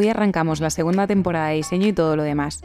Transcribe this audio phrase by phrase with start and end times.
[0.00, 2.62] hoy arrancamos la segunda temporada de diseño y todo lo demás.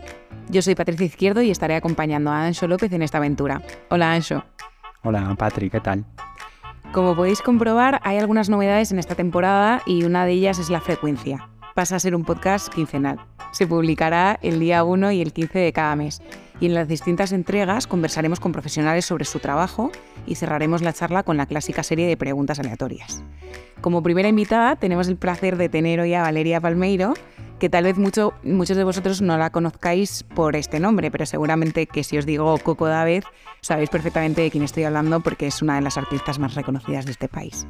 [0.50, 3.62] Yo soy Patricia Izquierdo y estaré acompañando a Ancho López en esta aventura.
[3.90, 4.46] Hola Ancho.
[5.04, 6.06] Hola Patri, ¿qué tal?
[6.94, 10.80] Como podéis comprobar, hay algunas novedades en esta temporada y una de ellas es la
[10.80, 11.50] frecuencia.
[11.74, 13.20] Pasa a ser un podcast quincenal.
[13.52, 16.22] Se publicará el día 1 y el 15 de cada mes.
[16.60, 19.92] Y en las distintas entregas conversaremos con profesionales sobre su trabajo
[20.26, 23.24] y cerraremos la charla con la clásica serie de preguntas aleatorias.
[23.82, 27.14] Como primera invitada tenemos el placer de tener hoy a Valeria Palmeiro,
[27.60, 31.88] que tal vez mucho, muchos de vosotros no la conozcáis por este nombre, pero seguramente
[31.88, 33.24] que si os digo Coco David,
[33.62, 37.12] sabéis perfectamente de quién estoy hablando porque es una de las artistas más reconocidas de
[37.12, 37.66] este país.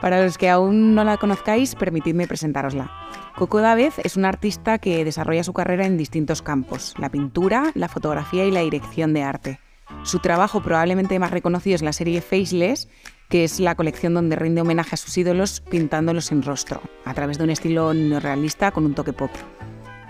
[0.00, 2.90] Para los que aún no la conozcáis, permitidme presentárosla.
[3.36, 7.88] Coco David es una artista que desarrolla su carrera en distintos campos, la pintura, la
[7.88, 9.60] fotografía y la dirección de arte.
[10.02, 12.88] Su trabajo probablemente más reconocido es la serie Faceless,
[13.28, 17.38] que es la colección donde rinde homenaje a sus ídolos pintándolos sin rostro, a través
[17.38, 19.30] de un estilo neorrealista con un toque pop.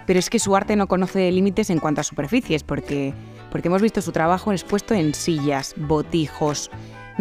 [0.06, 3.12] Pero es que su arte no conoce límites en cuanto a superficies, porque,
[3.50, 6.70] porque hemos visto su trabajo expuesto en sillas, botijos,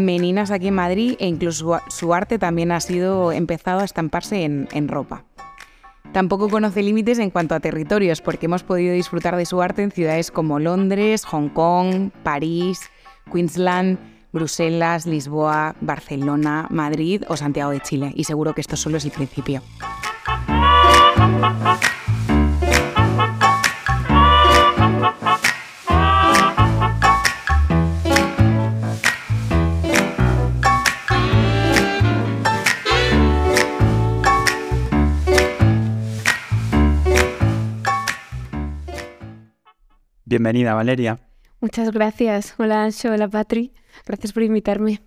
[0.06, 4.68] meninas aquí en Madrid e incluso su arte también ha sido empezado a estamparse en,
[4.72, 5.26] en ropa.
[6.12, 9.92] Tampoco conoce límites en cuanto a territorios, porque hemos podido disfrutar de su arte en
[9.92, 12.90] ciudades como Londres, Hong Kong, París,
[13.32, 14.00] Queensland,
[14.32, 18.12] Bruselas, Lisboa, Barcelona, Madrid o Santiago de Chile.
[18.16, 19.62] Y seguro que esto solo es el principio.
[40.30, 41.18] Bienvenida, Valeria.
[41.60, 42.54] Muchas gracias.
[42.60, 43.12] Hola, Ancho.
[43.12, 43.74] Hola, Patri.
[44.06, 45.02] Gracias por invitarme.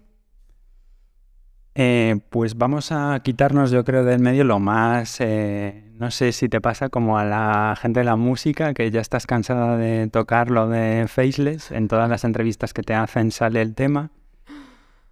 [1.76, 6.48] Eh, pues vamos a quitarnos, yo creo, del medio lo más, eh, no sé si
[6.48, 10.50] te pasa como a la gente de la música, que ya estás cansada de tocar
[10.50, 14.10] lo de Faceless, en todas las entrevistas que te hacen sale el tema.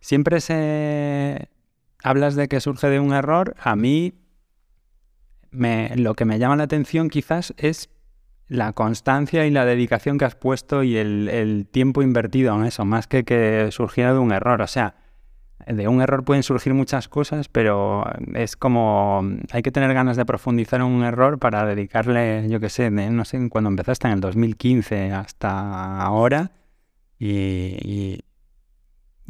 [0.00, 1.48] Siempre se
[2.02, 4.14] hablas de que surge de un error, a mí
[5.52, 7.90] me, lo que me llama la atención quizás es
[8.50, 13.06] la constancia y la dedicación que has puesto y el, tiempo invertido en eso, más
[13.06, 14.60] que que surgiera de un error.
[14.60, 14.96] O sea,
[15.68, 19.22] de un error pueden surgir muchas cosas, pero es como
[19.52, 23.24] hay que tener ganas de profundizar en un error para dedicarle, yo qué sé, no
[23.24, 26.50] sé, cuando empezaste en el 2015 hasta ahora.
[27.20, 28.24] Y,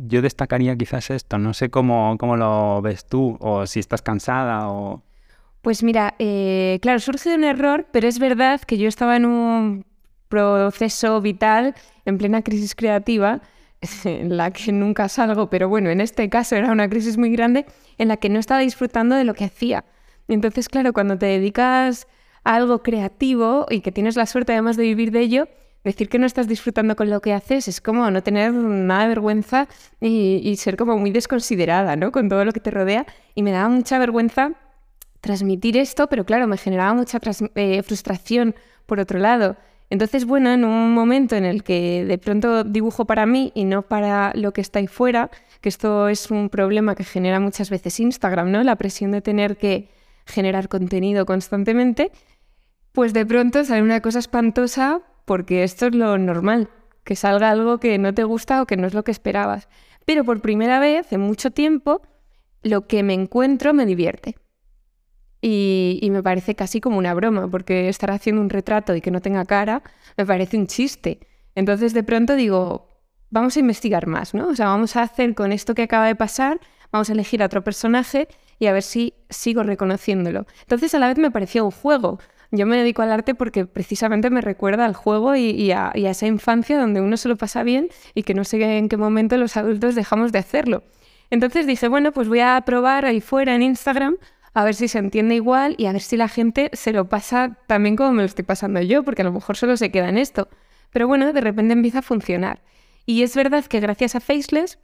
[0.03, 4.71] yo destacaría quizás esto, no sé cómo, cómo lo ves tú, o si estás cansada
[4.71, 5.03] o...
[5.63, 9.85] Pues mira, eh, claro, surge un error, pero es verdad que yo estaba en un
[10.29, 11.75] proceso vital,
[12.07, 13.43] en plena crisis creativa,
[14.05, 17.67] en la que nunca salgo, pero bueno, en este caso era una crisis muy grande
[17.99, 19.85] en la que no estaba disfrutando de lo que hacía.
[20.29, 22.07] entonces, claro, cuando te dedicas
[22.45, 25.49] a algo creativo y que tienes la suerte además de vivir de ello,
[25.85, 29.09] decir que no estás disfrutando con lo que haces es como no tener nada de
[29.09, 29.69] vergüenza
[30.01, 32.13] y, y ser como muy desconsiderada, ¿no?
[32.13, 33.07] Con todo lo que te rodea.
[33.35, 34.53] Y me daba mucha vergüenza
[35.21, 37.21] transmitir esto, pero claro, me generaba mucha
[37.55, 38.55] eh, frustración
[38.87, 39.57] por otro lado.
[39.91, 43.83] Entonces, bueno, en un momento en el que de pronto dibujo para mí y no
[43.83, 45.31] para lo que está ahí fuera,
[45.61, 48.63] que esto es un problema que genera muchas veces Instagram, ¿no?
[48.63, 49.89] La presión de tener que
[50.27, 52.13] generar contenido constantemente,
[52.93, 56.69] pues de pronto sale una cosa espantosa porque esto es lo normal,
[57.05, 59.69] que salga algo que no te gusta o que no es lo que esperabas.
[60.05, 62.01] Pero por primera vez en mucho tiempo,
[62.63, 64.37] lo que me encuentro me divierte.
[65.43, 69.21] Y, me parece casi como una broma, porque estar haciendo un retrato y que no
[69.21, 69.83] tenga cara
[70.17, 71.21] me parece un chiste.
[71.55, 72.89] Entonces de pronto digo,
[73.31, 74.49] vamos a investigar más, ¿no?
[74.49, 76.61] O sea, vamos a hacer con esto que acaba de pasar,
[76.93, 80.47] vamos a elegir a otro personaje y a ver si sigo reconociéndolo.
[80.63, 82.19] Entonces a la vez me parecía un juego.
[82.53, 86.11] Yo me dedico al arte porque precisamente me recuerda al juego y, a, y a
[86.11, 89.37] esa infancia donde uno se lo pasa bien y que no sé en qué momento
[89.37, 90.83] los adultos dejamos de hacerlo.
[91.31, 94.17] Entonces dije, bueno, pues voy a probar ahí fuera en Instagram
[94.55, 97.59] a ver si se entiende igual y a ver si la gente se lo pasa
[97.67, 100.19] también como me lo estoy pasando yo, porque a lo mejor solo se queda en
[100.19, 100.49] esto.
[100.91, 102.63] Pero bueno, de repente empieza a funcionar.
[103.07, 104.79] Y es verdad que gracias a Faceless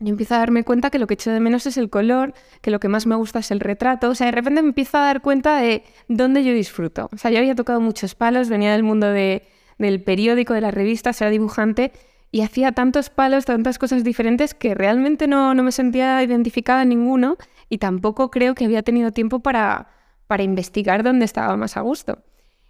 [0.00, 2.70] yo empiezo a darme cuenta que lo que echo de menos es el color, que
[2.70, 4.10] lo que más me gusta es el retrato.
[4.10, 7.08] O sea, de repente me empiezo a dar cuenta de dónde yo disfruto.
[7.12, 9.44] O sea, yo había tocado muchos palos, venía del mundo de,
[9.78, 11.92] del periódico, de las revistas, era dibujante
[12.30, 16.88] y hacía tantos palos, tantas cosas diferentes que realmente no, no me sentía identificada en
[16.88, 17.36] ninguno
[17.68, 19.88] y tampoco creo que había tenido tiempo para,
[20.26, 22.18] para investigar dónde estaba más a gusto.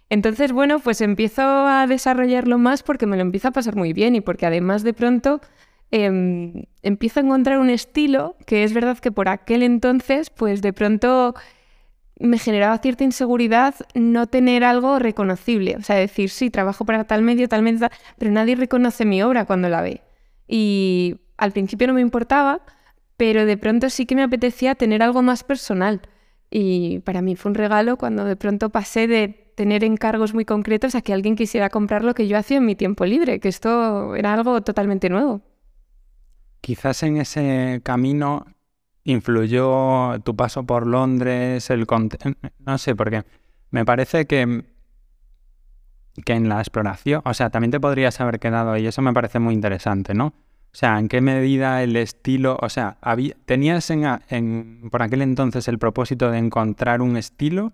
[0.09, 4.15] Entonces, bueno, pues empiezo a desarrollarlo más porque me lo empiezo a pasar muy bien
[4.15, 5.41] y porque además de pronto
[5.91, 10.73] em, empiezo a encontrar un estilo que es verdad que por aquel entonces, pues de
[10.73, 11.33] pronto
[12.19, 15.75] me generaba cierta inseguridad no tener algo reconocible.
[15.77, 19.45] O sea, decir, sí, trabajo para tal medio, tal medio, pero nadie reconoce mi obra
[19.45, 20.01] cuando la ve.
[20.47, 22.61] Y al principio no me importaba,
[23.17, 26.01] pero de pronto sí que me apetecía tener algo más personal.
[26.49, 30.95] Y para mí fue un regalo cuando de pronto pasé de tener encargos muy concretos
[30.95, 34.15] a que alguien quisiera comprar lo que yo hacía en mi tiempo libre, que esto
[34.15, 35.41] era algo totalmente nuevo.
[36.61, 38.45] Quizás en ese camino
[39.03, 41.85] influyó tu paso por Londres, el
[42.59, 43.23] no sé, porque
[43.71, 44.65] me parece que
[46.23, 49.39] que en la exploración, o sea, también te podrías haber quedado ahí, eso me parece
[49.39, 50.33] muy interesante, ¿no?
[50.75, 52.97] O sea, ¿en qué medida el estilo, o sea,
[53.45, 57.71] tenías en, por aquel entonces el propósito de encontrar un estilo?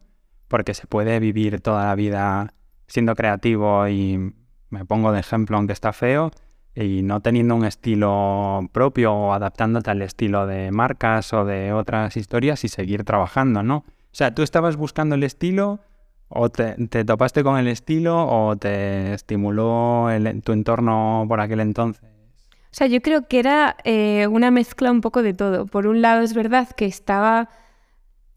[0.47, 2.53] Porque se puede vivir toda la vida
[2.85, 4.35] siendo creativo y
[4.69, 6.29] me pongo de ejemplo, aunque está feo,
[6.75, 12.15] y no teniendo un estilo propio o adaptándote al estilo de marcas o de otras
[12.17, 13.77] historias y seguir trabajando, ¿no?
[13.77, 15.79] O sea, tú estabas buscando el estilo
[16.27, 20.07] o te, topaste con el estilo o te estimuló
[20.43, 22.10] tu entorno por aquel entonces.
[22.71, 25.65] O sea, yo creo que era eh, una mezcla un poco de todo.
[25.65, 27.49] Por un lado es verdad que estaba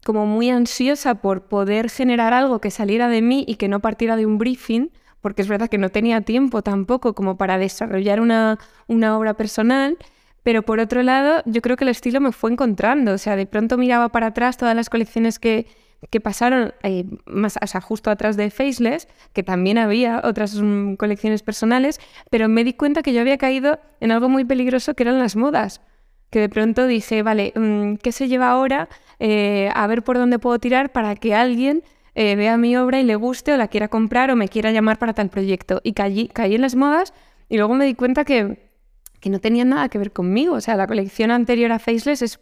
[0.03, 4.17] como muy ansiosa por poder generar algo que saliera de mí y que no partiera
[4.17, 4.91] de un briefing,
[5.21, 9.97] porque es verdad que no tenía tiempo tampoco como para desarrollar una, una obra personal,
[10.43, 13.47] pero por otro lado yo creo que el estilo me fue encontrando, o sea, de
[13.47, 15.65] pronto miraba para atrás todas las colecciones que,
[16.09, 20.95] que pasaron eh, más, o sea, justo atrás de Faceless, que también había otras mm,
[20.95, 21.99] colecciones personales,
[22.29, 25.35] pero me di cuenta que yo había caído en algo muy peligroso que eran las
[25.35, 25.81] modas.
[26.29, 28.89] Que de pronto dije, vale, mm, ¿qué se lleva ahora?
[29.19, 31.83] Eh, a ver por dónde puedo tirar para que alguien
[32.13, 34.97] eh, vea mi obra y le guste o la quiera comprar o me quiera llamar
[34.99, 35.81] para tal proyecto.
[35.83, 37.13] Y caí, caí en las modas
[37.49, 38.69] y luego me di cuenta que,
[39.19, 40.55] que no tenía nada que ver conmigo.
[40.55, 42.39] O sea, la colección anterior a Faceless es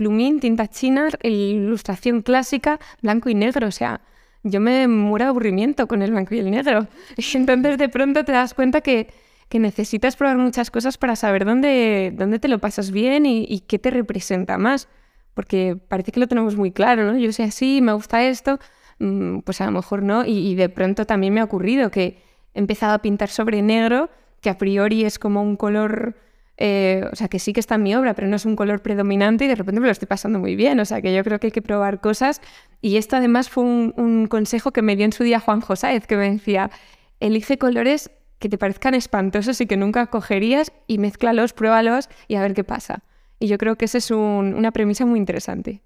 [0.00, 3.68] plumín, tinta china, ilustración clásica, blanco y negro.
[3.68, 4.00] O sea,
[4.42, 6.86] yo me muero de aburrimiento con el blanco y el negro.
[7.16, 9.08] Y entonces de pronto te das cuenta que,
[9.50, 13.60] que necesitas probar muchas cosas para saber dónde, dónde te lo pasas bien y, y,
[13.60, 14.88] qué te representa más.
[15.34, 17.18] Porque parece que lo tenemos muy claro, ¿no?
[17.18, 18.58] Yo sé así, me gusta esto,
[19.00, 20.24] Mm, pues a lo mejor no.
[20.24, 22.22] Y, de pronto también me ha ocurrido que
[22.54, 24.10] he empezado a pintar sobre negro,
[24.40, 26.16] que a priori es como un color,
[26.62, 28.82] eh, o sea, que sí que está en mi obra, pero no es un color
[28.82, 30.78] predominante y de repente me lo estoy pasando muy bien.
[30.78, 32.42] O sea, que yo creo que hay que probar cosas.
[32.82, 36.16] Y esto además fue un, consejo que me dio en su día Juan Josáez, que
[36.16, 36.70] me decía,
[37.18, 42.42] elige colores que te parezcan espantosos y que nunca cogerías y mezclalos, pruébalos y a
[42.42, 43.04] ver qué pasa.
[43.38, 45.80] Y yo creo que esa es una premisa muy interesante.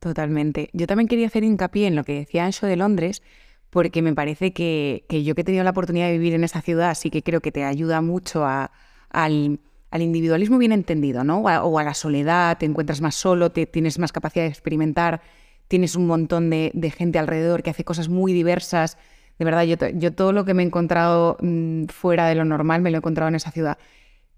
[0.00, 0.70] Totalmente.
[0.72, 3.22] Yo también quería hacer hincapié en lo que decía Ancho de Londres,
[3.68, 6.94] porque me parece que, yo que he tenido la oportunidad de vivir en esa ciudad,
[6.94, 9.60] sí que creo que te ayuda mucho al,
[9.92, 11.40] individualismo bien entendido, ¿no?
[11.40, 15.20] O a, la soledad, te encuentras más solo, te, tienes más capacidad de experimentar,
[15.68, 18.98] tienes un montón de, gente alrededor que hace cosas muy diversas.
[19.38, 22.82] De verdad, yo, yo todo lo que me he encontrado mm, fuera de lo normal
[22.82, 23.78] me lo he encontrado en esa ciudad.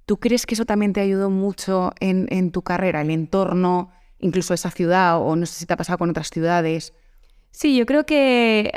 [0.06, 3.90] ¿Tú crees que eso también te ayudó mucho en, en tu carrera, el entorno?
[4.18, 6.92] incluso esa ciudad o no sé si te ha pasado con otras ciudades.
[7.50, 8.72] Sí, yo creo que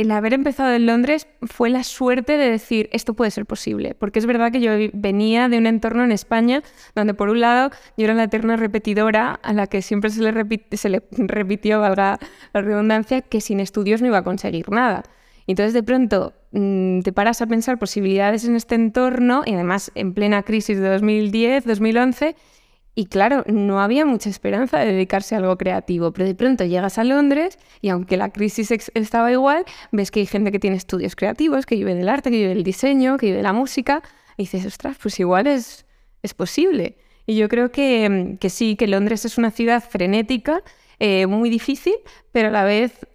[0.00, 4.18] el haber empezado en Londres fue la suerte de decir esto puede ser posible, porque
[4.18, 6.62] es verdad que yo venía de un entorno en España
[6.94, 10.32] donde por un lado yo era la eterna repetidora a la que siempre se le,
[10.32, 12.18] le repitió, valga
[12.52, 15.02] la redundancia, que sin estudios no iba a conseguir nada.
[15.46, 20.14] Entonces de pronto mm, te paras a pensar posibilidades en este entorno y además en
[20.14, 22.36] plena crisis de 2010, 2011
[22.94, 26.96] y claro, no había mucha esperanza de dedicarse a algo creativo, pero de pronto llegas
[26.98, 31.16] a Londres y aunque la crisis estaba igual, ves que hay gente que tiene estudios
[31.16, 34.02] creativos, que vive del arte, que vive del diseño, que vive de la música,
[34.36, 35.86] y dices, ostras, pues igual es,
[36.22, 36.96] es posible.
[37.26, 40.62] Y yo creo que, que sí, que Londres es una ciudad frenética,
[41.00, 41.94] eh, muy difícil,
[42.30, 43.06] pero a la vez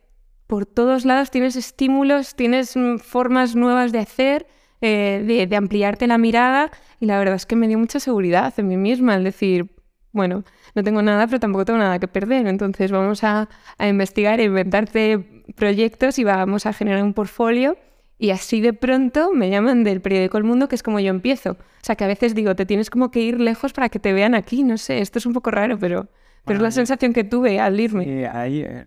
[0.48, 4.48] por todos lados tienes estímulos, tienes mm, formas nuevas de hacer,
[4.81, 8.53] eh, de, de, ampliarte la mirada y la verdad es que me dio mucha seguridad
[8.58, 9.75] en mí misma, al decir,
[10.12, 10.44] bueno,
[10.75, 14.44] no tengo nada, pero tampoco tengo nada que perder, entonces vamos a, a investigar, a
[14.44, 17.77] inventarte proyectos y vamos a generar un portfolio
[18.22, 21.51] y así de pronto me llaman del periódico El Mundo, que es como yo empiezo.
[21.51, 24.12] O sea, que a veces digo, te tienes como que ir lejos para que te
[24.12, 26.10] vean aquí, no sé, esto es un poco raro, pero,
[26.44, 28.27] pero es la sensación que tuve al irme.
[28.27, 28.86] Ahí, eh,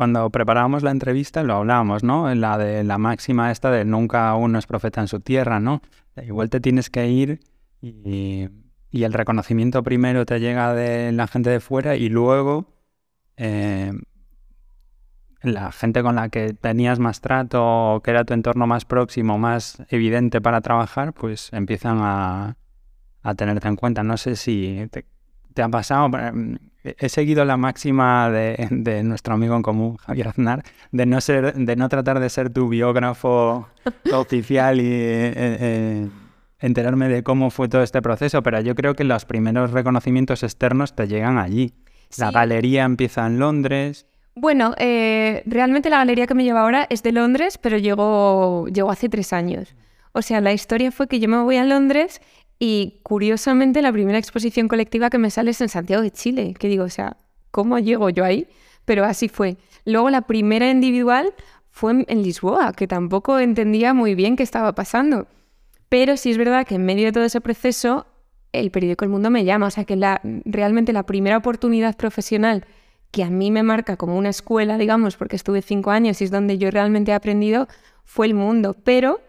[0.00, 2.34] cuando preparábamos la entrevista lo hablábamos, ¿no?
[2.34, 5.82] La de la máxima esta de nunca uno es profeta en su tierra, ¿no?
[6.16, 7.40] Igual te tienes que ir
[7.82, 8.48] y,
[8.92, 12.72] el reconocimiento primero te llega de la gente de fuera y luego
[13.36, 13.92] eh,
[15.42, 19.36] la gente con la que tenías más trato o que era tu entorno más próximo,
[19.36, 22.56] más evidente para trabajar, pues empiezan a,
[23.36, 24.02] tenerte en cuenta.
[24.02, 25.04] No sé si te,
[25.52, 26.08] te ha pasado
[26.82, 31.76] he seguido la máxima de, nuestro amigo en común, Javier Aznar, de no, ser, de
[31.76, 33.68] no tratar de ser tu biógrafo
[34.12, 36.08] oficial y eh, eh,
[36.58, 40.94] enterarme de cómo fue todo este proceso, pero yo creo que los primeros reconocimientos externos
[40.94, 41.74] te llegan allí.
[42.18, 44.06] La galería empieza en Londres.
[44.34, 48.90] Bueno, eh, realmente la galería que me lleva ahora es de Londres, pero llegó, llegó
[48.90, 49.76] hace tres años.
[50.12, 52.20] O sea, la historia fue que yo me voy a Londres
[52.62, 56.68] y curiosamente la primera exposición colectiva que me sale es en Santiago de Chile, que
[56.68, 57.16] digo, o sea,
[57.50, 58.46] ¿cómo llego yo ahí?
[58.84, 59.56] Pero así fue.
[59.86, 61.32] Luego la primera individual
[61.70, 65.26] fue en Lisboa, que tampoco entendía muy bien qué estaba pasando.
[65.88, 68.06] Pero sí es verdad que en medio de todo ese proceso,
[68.52, 69.68] el periódico El Mundo me llama.
[69.68, 72.66] O sea que la, realmente la primera oportunidad profesional
[73.10, 76.30] que a mí me marca como una escuela, digamos, porque estuve cinco años y es
[76.30, 77.68] donde yo realmente he aprendido,
[78.04, 78.76] fue el mundo.
[78.84, 79.20] Pero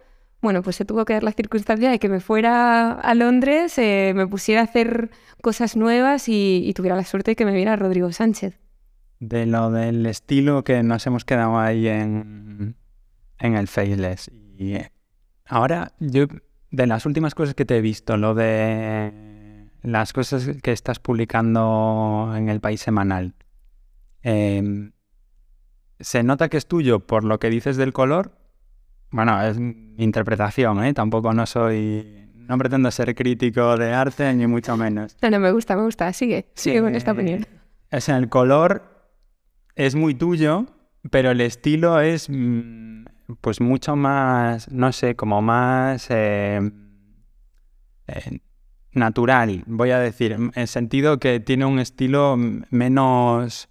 [0.42, 4.14] bueno, pues se tuvo que dar la circunstancia de que me fuera a Londres, eh,
[4.16, 8.12] me pusiera a hacer cosas nuevas y, tuviera la suerte de que me viera Rodrigo
[8.12, 8.60] Sánchez.
[9.20, 12.76] De lo del estilo que nos hemos quedado ahí en,
[13.38, 14.32] el Faceless.
[14.58, 14.90] Eh,
[15.46, 16.26] ahora, yo,
[16.72, 22.34] de las últimas cosas que te he visto, lo de las cosas que estás publicando
[22.36, 23.36] en el país semanal,
[24.24, 24.94] em,
[26.00, 28.41] ¿se nota que es tuyo por lo que dices del color
[29.12, 29.58] bueno, es
[29.98, 30.94] interpretación, ¿eh?
[30.94, 32.18] Tampoco no soy...
[32.36, 35.16] No pretendo ser crítico de arte, ni mucho menos.
[35.22, 36.12] No, no, me gusta, me gusta.
[36.12, 37.46] Sigue, sigue con esta opinión.
[37.92, 38.84] O sea, el color
[39.76, 40.66] es muy tuyo,
[41.12, 43.06] pero el estilo es mm,
[43.40, 46.60] pues mucho más, no sé, como más eh,
[48.08, 48.40] eh,
[48.94, 53.70] natural, voy a decir, en el sentido que tiene un estilo menos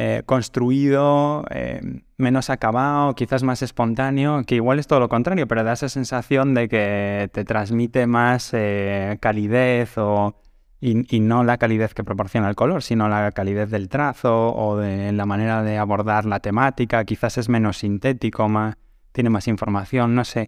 [0.00, 1.80] eh, construido, eh,
[2.18, 6.54] menos acabado, quizás más espontáneo, que igual es todo lo contrario, pero da esa sensación
[6.54, 10.40] de que te transmite más eh, calidez o,
[10.80, 15.10] y, no la calidez que proporciona el color, sino la calidez del trazo o de
[15.10, 18.76] la manera de abordar la temática, quizás es menos sintético, más,
[19.10, 20.46] tiene más información, no sé.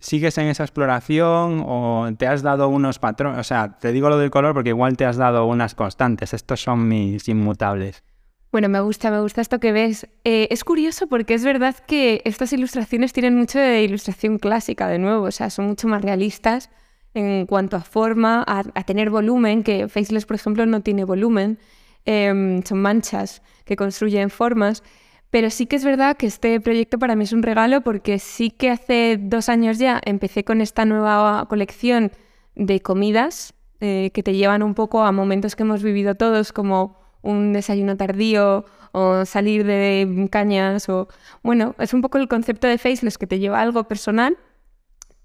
[0.00, 3.38] ¿Sigues en esa exploración o te has dado unos patrones?
[3.38, 6.32] O sea, te digo lo del color porque igual te has dado unas constantes.
[6.32, 8.02] Estos son mis inmutables.
[8.50, 10.08] Bueno, me gusta, me gusta esto que ves.
[10.24, 14.98] Eh, es curioso porque es verdad que estas ilustraciones tienen mucho de ilustración clásica, de
[14.98, 16.70] nuevo, o sea, son mucho más realistas
[17.14, 21.58] en cuanto a forma, a, tener volumen, que Faceless, por ejemplo, no tiene volumen,
[22.04, 24.82] em, son manchas que construyen formas.
[25.30, 28.50] Pero sí que es verdad que este proyecto para mí es un regalo porque sí
[28.50, 32.10] que hace dos años ya empecé con esta nueva colección
[32.56, 36.98] de comidas eh, que te llevan un poco a momentos que hemos vivido todos, como
[37.22, 41.08] un desayuno tardío o salir de cañas o...
[41.42, 44.36] Bueno, es un poco el concepto de Faceless que te lleva a algo personal,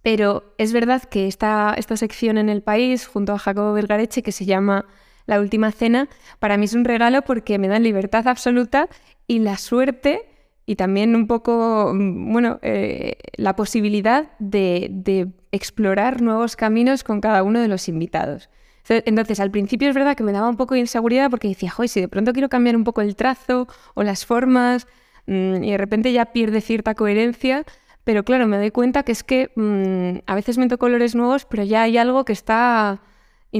[0.03, 4.31] pero es verdad que esta, esta sección en el país, junto a Jacobo Vergareche, que
[4.31, 4.85] se llama
[5.25, 6.07] La Última Cena,
[6.39, 8.87] para mí es un regalo porque me dan libertad absoluta
[9.27, 10.29] y la suerte
[10.65, 17.41] y también un poco, mm, bueno, eh, la posibilidad de, explorar nuevos caminos con cada
[17.41, 18.49] uno de los invitados.
[18.89, 21.89] Entonces, al principio es verdad que me daba un poco de inseguridad porque decía, joder,
[21.89, 24.85] si de pronto quiero cambiar un poco el trazo o las formas
[25.27, 27.63] mm, y de repente ya pierde cierta coherencia,
[28.03, 31.63] pero claro, me doy cuenta que es que mm, a veces meto colores nuevos, pero
[31.63, 33.01] ya hay algo que está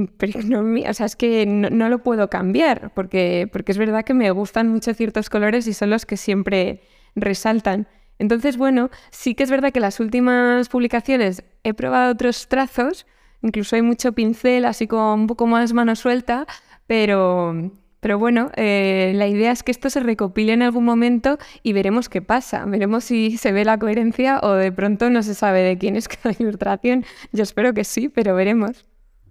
[0.90, 4.68] o sea, es que no, lo puedo cambiar, porque, porque es verdad que me gustan
[4.68, 6.82] mucho ciertos colores y son los que siempre
[7.16, 7.88] resaltan.
[8.20, 13.06] Entonces, bueno, sí que es verdad que las últimas publicaciones he probado otros trazos,
[13.42, 16.46] incluso hay mucho pincel, así como un poco más mano suelta,
[16.88, 21.74] pero, pero bueno, eh, la idea es que esto se recopile en algún momento y
[21.74, 22.64] veremos qué pasa.
[22.66, 26.08] Veremos si se ve la coherencia o de pronto no se sabe de quién es
[26.08, 27.06] cada ilustración.
[27.34, 28.86] Yo espero que sí, pero veremos.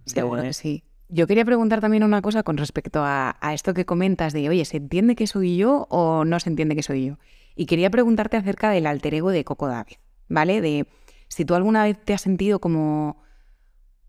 [0.07, 0.85] Seguro sí.
[1.09, 4.79] Yo quería preguntar también una cosa con respecto a, esto que comentas de, oye, ¿se
[4.79, 7.19] entiende que soy yo o no se entiende que soy yo?
[7.55, 9.97] Y quería preguntarte acerca del alter ego de Coco David,
[10.29, 10.61] ¿vale?
[10.61, 10.87] De
[11.29, 13.23] si tú alguna vez te has sentido como,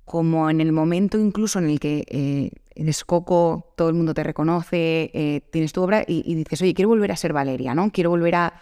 [0.06, 4.24] como en el momento incluso en el que eh, eres Coco, todo el mundo te
[4.24, 7.92] reconoce, eh, tienes tu obra y, dices, oye, quiero volver a ser Valeria, ¿no?
[7.92, 8.54] Quiero volver a,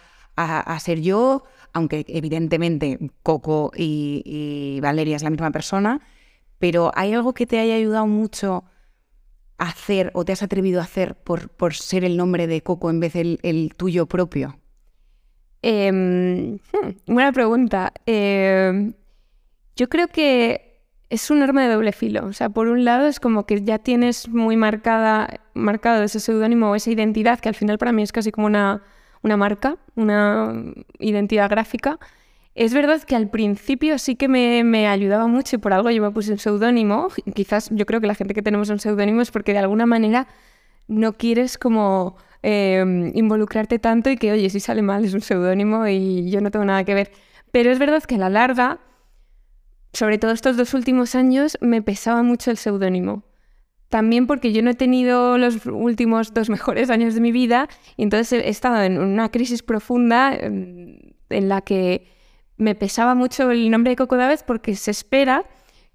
[0.80, 6.00] ser yo, aunque evidentemente Coco y Valeria es la misma persona,
[6.64, 8.64] pero ¿hay algo que te haya ayudado mucho
[9.58, 12.88] a hacer o te has atrevido a hacer por, por ser el nombre de Coco
[12.88, 14.58] en vez del el tuyo propio?
[15.60, 17.92] Em, hmm, buena pregunta.
[18.06, 18.94] Em,
[19.76, 20.80] yo creo que
[21.10, 22.24] es un arma de doble filo.
[22.24, 26.70] O sea, por un lado es como que ya tienes muy marcada, marcado ese seudónimo
[26.70, 28.82] o esa identidad, que al final para mí es casi como una,
[29.20, 30.64] una marca, una
[30.98, 31.98] identidad gráfica.
[32.54, 36.10] Es verdad que al principio sí que me, ayudaba mucho y por algo yo me
[36.12, 37.08] puse un seudónimo.
[37.34, 40.28] Quizás yo creo que la gente que tenemos un seudónimo es porque de alguna manera
[40.86, 45.86] no quieres como em, involucrarte tanto y que, oye, si sale mal es un seudónimo
[45.88, 47.10] y yo no tengo nada que ver.
[47.50, 48.78] Pero es verdad que a la larga,
[49.92, 53.24] sobre todo estos dos últimos años, me pesaba mucho el seudónimo.
[53.88, 58.04] También porque yo no he tenido los últimos dos mejores años de mi vida y
[58.04, 60.98] entonces he estado en una crisis profunda em,
[61.30, 62.13] en la que
[62.56, 65.44] me pesaba mucho el nombre de Coco David porque se espera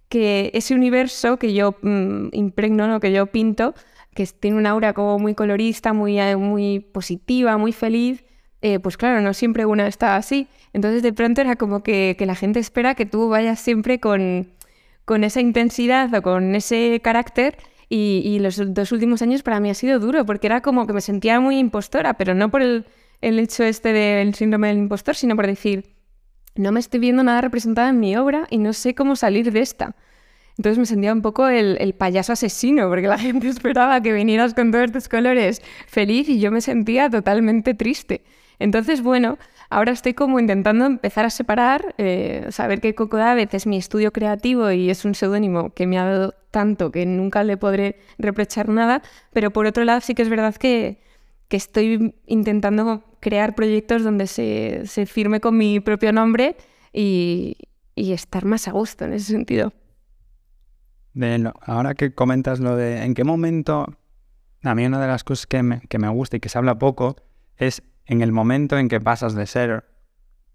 [0.10, 3.00] que ese universo que yo mm, impregno, ¿no?
[3.00, 3.76] que yo pinto,
[4.14, 8.24] que tiene una aura como muy colorista, muy, eh, muy positiva, muy feliz,
[8.62, 10.48] eh, pues claro, no siempre una está así.
[10.74, 14.50] Entonces de pronto era como que, la gente espera que tú vayas siempre con,
[15.06, 19.70] con esa intensidad o con ese carácter y, y, los dos últimos años para mí
[19.70, 22.86] ha sido duro porque era como que me sentía muy impostora, pero no por el,
[23.22, 25.99] el hecho este del síndrome del impostor, sino por decir,
[26.60, 29.62] no me estoy viendo nada representada en mi obra y no sé cómo salir de
[29.62, 29.96] esta.
[30.58, 34.72] Entonces me sentía un poco el, payaso asesino, porque la gente esperaba que vinieras con
[34.72, 38.24] todos tus colores feliz y yo me sentía totalmente triste.
[38.60, 39.38] Entonces, bueno,
[39.70, 44.12] ahora estoy como intentando empezar a separar, eh, saber que Coco David es mi estudio
[44.12, 48.68] creativo y es un seudónimo que me ha dado tanto que nunca le podré reprochar
[48.68, 49.02] nada,
[49.32, 51.00] pero por otro lado sí que es verdad que,
[51.50, 56.56] que estoy intentando crear proyectos donde se, firme con mi propio nombre
[56.94, 57.58] y,
[57.96, 59.74] estar más a gusto en ese sentido.
[61.62, 63.88] ahora que comentas lo de en qué momento,
[64.64, 66.80] a mí una de las cosas que me, que me gusta y que se habla
[66.80, 67.18] poco
[67.58, 69.84] es en el momento en que pasas de ser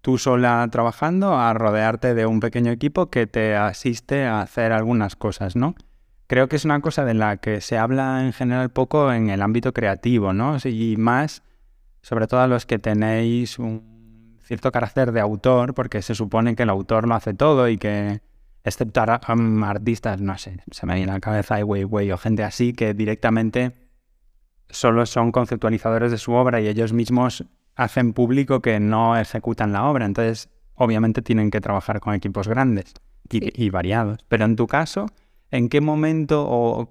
[0.01, 5.17] tú sola trabajando a rodearte de un pequeño equipo que te asiste a hacer algunas
[5.17, 5.75] cosas, ¿no?
[6.27, 9.43] Creo que es una cosa de la que se habla en general poco en el
[9.43, 10.57] ámbito creativo, ¿no?
[10.65, 11.43] Y más,
[12.03, 16.65] sobre todo a los que tenéis un cierto carácter de autor, porque se supone que
[16.65, 18.21] el autor lo hace todo y que,
[18.63, 22.73] excepto artistas, no sé, se me viene a la cabeza Ai Weiwei o gente así,
[22.73, 23.73] que directamente
[24.69, 27.45] solo son conceptualizadores de su obra y ellos mismos
[27.77, 30.05] hacen público que no ejecutan la obra.
[30.05, 32.95] Entonces, obviamente tienen que trabajar con equipos grandes
[33.31, 34.19] y variados.
[34.29, 35.07] Pero en tu caso
[35.55, 36.89] ¿en qué momento o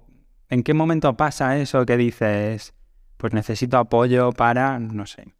[0.48, 2.72] en qué momento pasa eso que dices,
[3.18, 5.34] pues necesito apoyo para, no sé?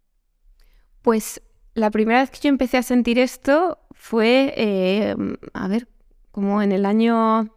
[1.01, 1.41] Pues
[1.75, 5.17] la primera vez que yo empecé a sentir esto fue, eh,
[5.55, 5.89] a ver,
[6.33, 7.51] como en el año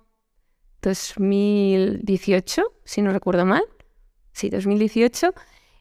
[0.82, 3.64] 2018, si no recuerdo mal.
[4.32, 5.34] Sí, 2018.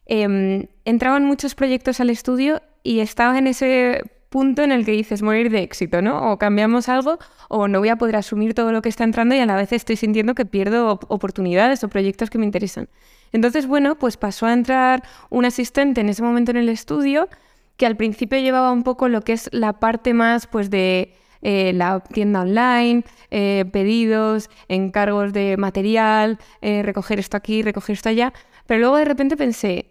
[0.05, 4.01] Em, entraban muchos proyectos al estudio y estaba en ese
[4.37, 6.31] punto en el que dices morir de éxito, ¿no?
[6.31, 7.17] O cambiamos algo
[7.49, 9.73] o no voy a poder asumir todo lo que está entrando y a la vez
[9.73, 12.87] estoy sintiendo que pierdo oportunidades o proyectos que me interesan.
[13.31, 17.29] Entonces, bueno, pues pasó a entrar un asistente en ese momento en el estudio
[17.77, 21.73] que al principio llevaba un poco lo que es la parte más pues de eh,
[21.73, 28.33] la tienda online, eh, pedidos, encargos de material, eh, recoger esto aquí, recoger esto allá.
[28.67, 29.87] Pero luego de repente pensé,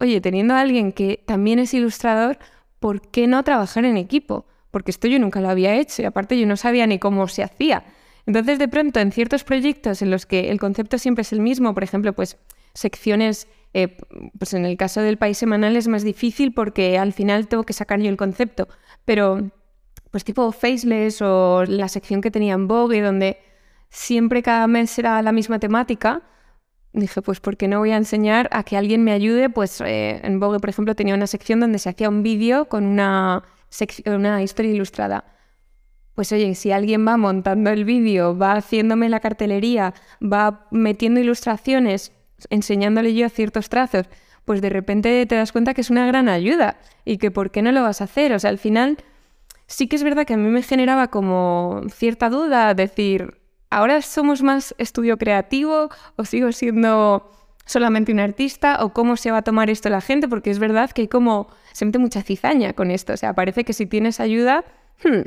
[0.00, 2.38] oye, teniendo a alguien que también es ilustrador,
[2.84, 4.44] ¿por qué no trabajar en equipo?
[4.70, 7.42] Porque esto yo nunca lo había hecho y aparte yo no sabía ni cómo se
[7.42, 7.82] hacía.
[8.26, 11.72] Entonces, de pronto, en ciertos proyectos en los que el concepto siempre es el mismo,
[11.72, 12.36] por ejemplo, pues
[12.74, 13.96] secciones, eh,
[14.38, 17.72] pues en el caso del país semanal es más difícil porque al final tengo que
[17.72, 18.68] sacar yo el concepto,
[19.06, 19.50] pero
[20.10, 23.38] pues tipo Faceless o la sección que tenía en Vogue, donde
[23.88, 26.20] siempre cada mes era la misma temática,
[26.94, 29.50] dije, pues ¿por qué no voy a enseñar a que alguien me ayude?
[29.50, 32.84] Pues eh, en Vogue, por ejemplo, tenía una sección donde se hacía un vídeo con
[32.84, 33.42] una,
[34.06, 35.24] una historia ilustrada.
[36.14, 42.12] Pues oye, si alguien va montando el vídeo, va haciéndome la cartelería, va metiendo ilustraciones,
[42.50, 44.06] enseñándole yo ciertos trazos,
[44.44, 47.62] pues de repente te das cuenta que es una gran ayuda y que ¿por qué
[47.62, 48.32] no lo vas a hacer?
[48.32, 48.98] O sea, al final
[49.66, 53.40] sí que es verdad que a mí me generaba como cierta duda decir,
[53.74, 57.28] ahora somos más estudio creativo o sigo siendo
[57.66, 60.90] solamente un artista o cómo se va a tomar esto la gente, porque es verdad
[60.92, 64.20] que hay como, se mete mucha cizaña con esto, o sea, parece que si tienes
[64.20, 64.64] ayuda,
[65.02, 65.22] hmm,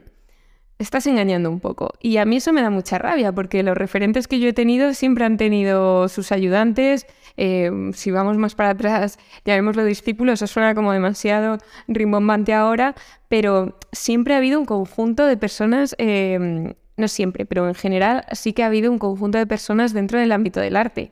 [0.80, 1.90] estás engañando un poco.
[2.00, 4.94] Y a mí eso me da mucha rabia, porque los referentes que yo he tenido
[4.94, 7.06] siempre han tenido sus ayudantes,
[7.36, 11.58] eh, si vamos más para atrás, llamémoslo discípulos, eso suena como demasiado
[11.90, 12.96] rimbombante ahora,
[13.28, 15.96] pero siempre ha habido un conjunto de personas...
[15.98, 20.20] Eh, no siempre, pero en general sí que ha habido un conjunto de personas dentro
[20.20, 21.12] del ámbito del arte,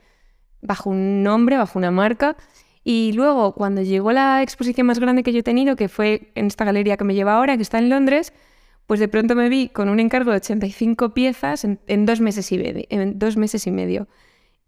[0.62, 2.36] bajo un nombre, bajo una marca.
[2.84, 6.48] Y luego, cuando llegó la exposición más grande que yo he tenido, que fue en
[6.48, 8.34] esta galería que me lleva ahora, que está en Londres,
[8.88, 12.62] pues de pronto me vi con un encargo de 85 piezas en, dos, meses y
[12.90, 14.08] en dos meses y medio.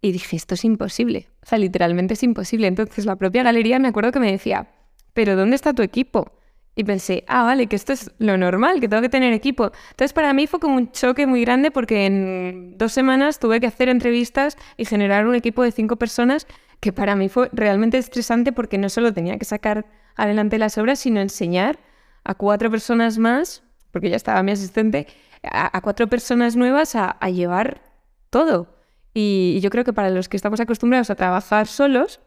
[0.01, 1.27] Y dije, esto es imposible.
[1.43, 2.67] O sea, literalmente es imposible.
[2.67, 4.69] Entonces la propia galería me acuerdo que me decía,
[5.13, 6.36] pero ¿dónde está tu equipo?
[6.77, 9.71] Y pensé, ah, vale, que esto es lo normal, que tengo que tener equipo.
[9.89, 13.65] Entonces para mí fue como un choque muy grande porque en dos semanas tuve que
[13.65, 16.45] hacer entrevistas y generar un equipo de cinco personas
[16.79, 20.99] que para mí fue realmente estresante porque no solo tenía que sacar adelante las obras,
[20.99, 21.79] sino enseñar
[22.23, 25.07] a cuatro personas más, porque ya estaba mi asistente,
[25.41, 27.81] a, cuatro personas nuevas a, llevar
[28.29, 28.77] todo.
[29.15, 32.19] y yo creo que para los que estamos acostumbrados a trabajar solos,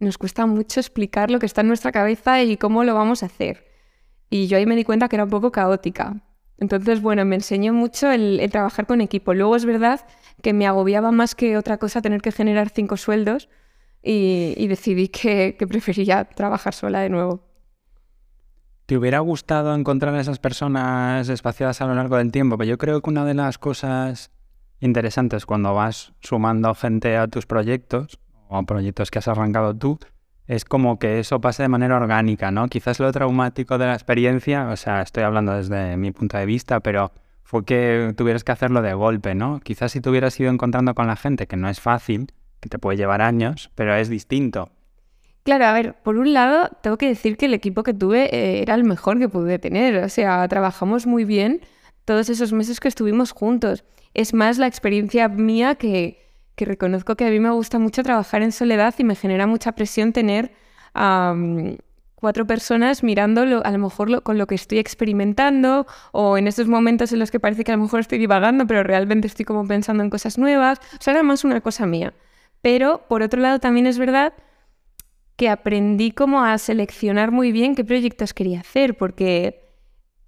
[0.00, 3.26] nos cuesta mucho explicar lo que está en nuestra cabeza y cómo lo vamos a
[3.26, 3.66] hacer.
[4.30, 6.22] Y yo ahí me di cuenta que era un poco caótica.
[6.58, 9.34] Entonces, bueno, me enseñó mucho el, trabajar con equipo.
[9.34, 10.00] Luego es verdad
[10.42, 13.48] que me agobiaba más que otra cosa tener que generar cinco sueldos
[14.02, 17.46] y, decidí que, que, prefería trabajar sola de nuevo.
[18.86, 22.56] ¿Te hubiera gustado encontrar a esas personas espaciadas a lo largo del tiempo?
[22.56, 24.30] Pero yo creo que una de las cosas
[24.80, 28.18] interesantes cuando vas sumando gente a tus proyectos
[28.50, 29.98] o proyectos que has arrancado tú,
[30.46, 32.68] es como que eso pase de manera orgánica, ¿no?
[32.68, 36.80] Quizás lo traumático de la experiencia, o sea, estoy hablando desde mi punto de vista,
[36.80, 37.12] pero
[37.44, 39.60] fue que tuvieras que hacerlo de golpe, ¿no?
[39.60, 42.78] Quizás si te hubieras ido encontrando con la gente, que no es fácil, que te
[42.78, 44.70] puede llevar años, pero es distinto.
[45.44, 48.62] Claro, a ver, por un lado, tengo que decir que el equipo que tuve eh,
[48.62, 51.60] era el mejor que pude tener, o sea, trabajamos muy bien
[52.04, 53.84] todos esos meses que estuvimos juntos.
[54.14, 56.29] Es más la experiencia mía que,
[56.60, 59.72] que reconozco que a mí me gusta mucho trabajar en soledad y me genera mucha
[59.72, 60.52] presión tener
[60.92, 61.34] a
[62.16, 67.12] cuatro personas mirando a lo mejor con lo que estoy experimentando o en esos momentos
[67.12, 70.02] en los que parece que a lo mejor estoy divagando, pero realmente estoy como pensando
[70.02, 70.80] en cosas nuevas.
[70.98, 72.12] O sea, era más una cosa mía.
[72.60, 74.34] Pero por otro lado también es verdad
[75.36, 79.64] que aprendí como a seleccionar muy bien qué proyectos quería hacer, porque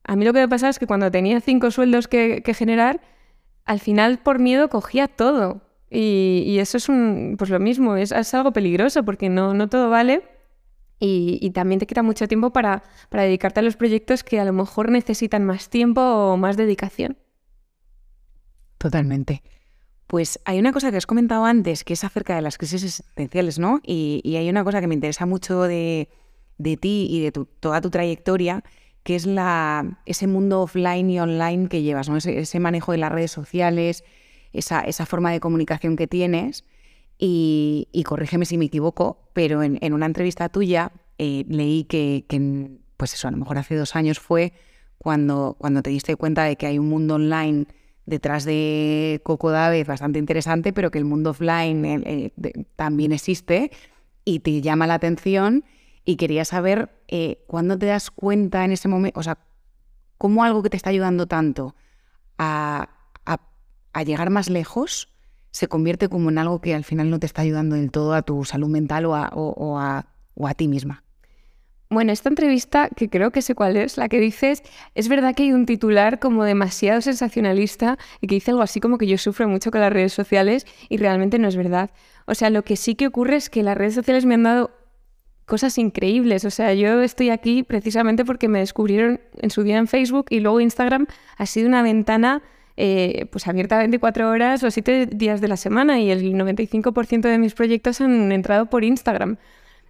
[0.05, 3.03] a mí lo que me pasaba es que cuando tenía cinco sueldos que, que generar,
[3.67, 5.72] al final por miedo cogía todo.
[5.95, 10.23] Y, eso es un, pues lo mismo, es, algo peligroso porque no, no todo vale
[10.99, 14.53] y, también te quita mucho tiempo para, para dedicarte a los proyectos que a lo
[14.53, 17.19] mejor necesitan más tiempo o más dedicación.
[18.79, 19.43] Totalmente.
[20.07, 23.59] Pues hay una cosa que has comentado antes, que es acerca de las crisis existenciales,
[23.59, 23.81] ¿no?
[23.85, 26.09] Y, hay una cosa que me interesa mucho de,
[26.59, 28.63] de ti y de toda tu trayectoria,
[29.03, 32.17] que es la, ese mundo offline y online que llevas, ¿no?
[32.17, 34.05] ese manejo de las redes sociales,
[34.53, 36.65] esa, forma de comunicación que tienes.
[37.19, 42.25] Y, corrígeme si me equivoco, pero en, una entrevista tuya eh, leí que,
[42.97, 44.53] pues eso, a lo mejor hace dos años fue
[44.99, 47.67] cuando, cuando te diste cuenta de que hay un mundo online
[48.07, 53.71] detrás de Coco David bastante interesante, pero que el mundo offline eh, eh, también existe
[54.25, 55.65] y te llama la atención
[56.05, 56.91] y quería saber
[57.47, 59.39] cuándo te das cuenta en ese momento, o sea,
[60.19, 61.77] cómo algo que te está ayudando tanto
[62.39, 63.02] a,
[63.93, 65.13] a llegar más lejos
[65.53, 68.23] se convierte como en algo que al final no te está ayudando del todo a
[68.23, 71.05] tu salud mental o a, o, a, ti misma.
[71.91, 74.63] Bueno, esta entrevista, que creo que sé cuál es, la que dices,
[74.95, 78.97] es verdad que hay un titular como demasiado sensacionalista y que dice algo así como
[78.97, 81.91] que yo sufro mucho con las redes sociales y realmente no es verdad.
[82.25, 84.71] O sea, lo que sí que ocurre es que las redes sociales me han dado
[85.45, 86.47] cosas increíbles.
[86.47, 90.41] O sea, yo estoy aquí precisamente porque me descubrieron en su día en Facebook y
[90.41, 92.43] luego Instagram ha sido una ventana
[92.85, 97.39] eh, pues abierta 24 horas o 7 días de la semana y el 95% de
[97.39, 99.37] mis proyectos han entrado por Instagram.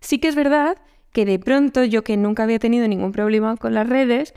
[0.00, 0.76] Sí que es verdad
[1.10, 4.34] que de pronto yo que nunca había tenido ningún problema con las redes,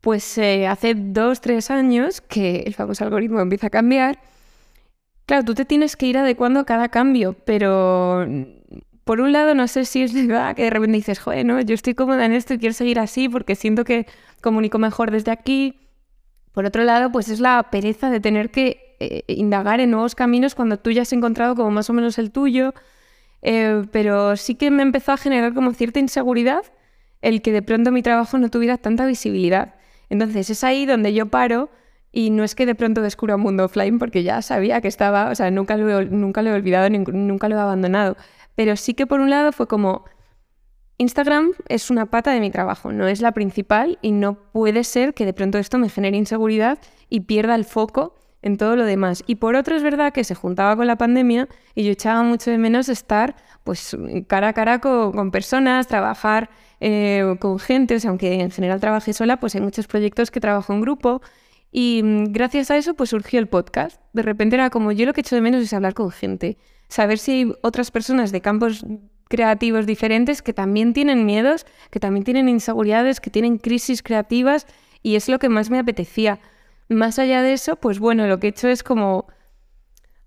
[0.00, 4.18] pues eh, hace dos, tres años que el famoso algoritmo empieza a cambiar.
[5.26, 8.26] Claro, tú te tienes que ir adecuando a cada cambio, pero
[9.04, 11.74] por un lado no sé si es verdad que de repente dices, joder, no, yo
[11.74, 14.06] estoy cómoda en esto y quiero seguir así porque siento que
[14.40, 15.87] comunico mejor desde aquí
[16.58, 20.56] por otro lado, pues es la pereza de tener que eh, indagar en nuevos caminos
[20.56, 22.74] cuando tú ya has encontrado como más o menos el tuyo.
[23.42, 26.62] Eh, pero sí que me empezó a generar como cierta inseguridad
[27.22, 29.76] el que de pronto mi trabajo no tuviera tanta visibilidad.
[30.10, 31.70] Entonces es ahí donde yo paro
[32.10, 35.30] y no es que de pronto descubra un mundo offline porque ya sabía que estaba,
[35.30, 38.16] o sea, nunca lo nunca lo he olvidado, nunca lo he abandonado.
[38.56, 40.06] Pero sí que por un lado fue como,
[40.98, 45.14] Instagram es una pata de mi trabajo, no es la principal y no puede ser
[45.14, 49.22] que de pronto esto me genere inseguridad y pierda el foco en todo lo demás.
[49.26, 52.50] Y por otro es verdad que se juntaba con la pandemia y yo echaba mucho
[52.50, 58.10] de menos estar pues cara a cara con, personas, trabajar eh, con gente, o sea,
[58.10, 61.22] aunque en general trabajé sola, pues hay muchos proyectos que trabajo en grupo
[61.70, 64.00] y mm, gracias a eso pues surgió el podcast.
[64.12, 66.58] De repente era como yo lo que echo de menos es hablar con gente,
[66.88, 68.84] saber si hay otras personas de campos
[69.28, 74.66] creativos diferentes que también tienen miedos, que también tienen inseguridades, que tienen crisis creativas
[75.02, 76.40] y es lo que más me apetecía.
[76.88, 79.26] Más allá de eso, pues bueno, lo que he hecho es como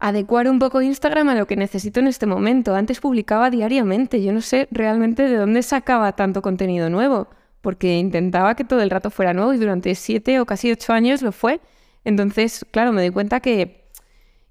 [0.02, 2.76] adecuar un poco Instagram a lo que necesito en este momento.
[2.76, 7.28] Antes publicaba diariamente, yo no sé realmente de dónde sacaba tanto contenido nuevo,
[7.62, 11.22] porque intentaba que todo el rato fuera nuevo y durante siete o casi ocho años
[11.22, 11.62] lo fue.
[12.04, 13.90] Entonces, claro, me di cuenta que,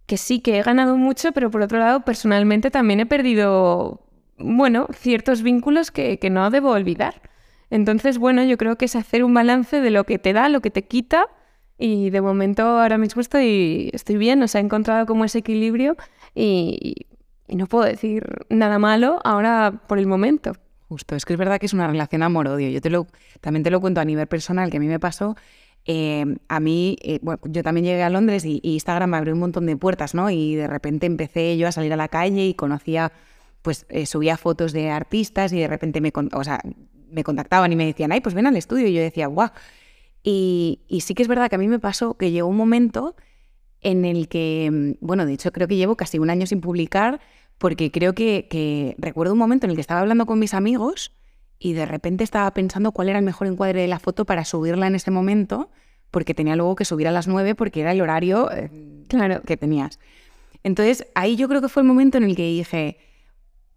[0.07, 4.07] que sí, que he ganado mucho, pero por otro lado, personalmente también he perdido,
[4.41, 7.23] bueno, ciertos vínculos que, que no debo olvidar.
[7.71, 10.61] Entonces, bueno, yo creo que es hacer un balance de lo que te da, lo
[10.61, 11.29] que te quita.
[11.79, 15.97] Y de momento ahora mismo estoy, estoy bien, o sea, he encontrado como ese equilibrio
[16.35, 17.07] y,
[17.49, 20.53] no puedo decir nada malo ahora por el momento.
[20.89, 22.69] Justo, es que es verdad que es una relación amor-odio.
[22.69, 23.07] Yo te lo,
[23.41, 25.37] también te lo cuento a nivel personal, que a mí me pasó.
[25.87, 29.41] Eh, a mí, eh, bueno, yo también llegué a Londres y, Instagram me abrió un
[29.41, 30.31] montón de puertas, ¿no?
[30.31, 33.13] Y de repente empecé yo a salir a la calle y conocía,
[33.63, 36.61] pues eh, subía fotos de artistas y de repente me, o sea,
[37.11, 38.87] me contactaban y me decían, ay, pues ven al estudio.
[38.89, 39.51] Y yo decía, guau.
[40.23, 43.17] Y, y sí que es verdad que a mí me pasó que llegó un momento
[43.81, 47.21] en el que, mm, bueno, de hecho creo que llevo casi un año sin publicar,
[47.59, 51.13] porque creo que, recuerdo un momento en el que estaba hablando con mis amigos
[51.59, 54.87] y de repente estaba pensando cuál era el mejor encuadre de la foto para subirla
[54.87, 55.71] en ese momento,
[56.11, 58.71] porque tenía luego que subir a las nueve porque era el horario eh,
[59.09, 59.43] claro.
[59.43, 59.99] que tenías.
[60.63, 62.99] Entonces ahí yo creo que fue el momento en el que dije,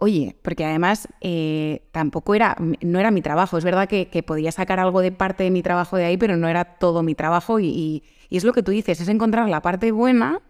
[0.03, 4.79] oye, porque además eh, tampoco era, no era mi trabajo, es verdad que, podía sacar
[4.79, 8.03] algo de parte de mi trabajo de ahí, pero no era todo mi trabajo y
[8.29, 10.41] es lo que tú dices, es encontrar la parte buena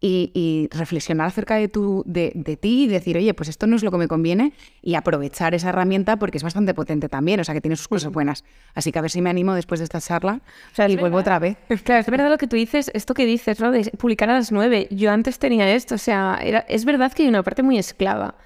[0.00, 3.90] y, reflexionar acerca de, tu, de, ti y decir, oye, pues esto no es lo
[3.90, 7.60] que me conviene y aprovechar esa herramienta porque es bastante potente también, o sea, que
[7.60, 8.44] tiene sus cosas buenas.
[8.74, 10.40] Así que a ver si me animo después de esta charla
[10.72, 11.56] o sea, y vuelvo otra vez.
[11.84, 13.70] Claro, es verdad lo que tú dices, esto que dices, ¿no?
[13.70, 14.88] De publicar a las nueve.
[14.90, 18.36] Yo antes tenía esto, o sea, era, es verdad que hay una parte muy esclava,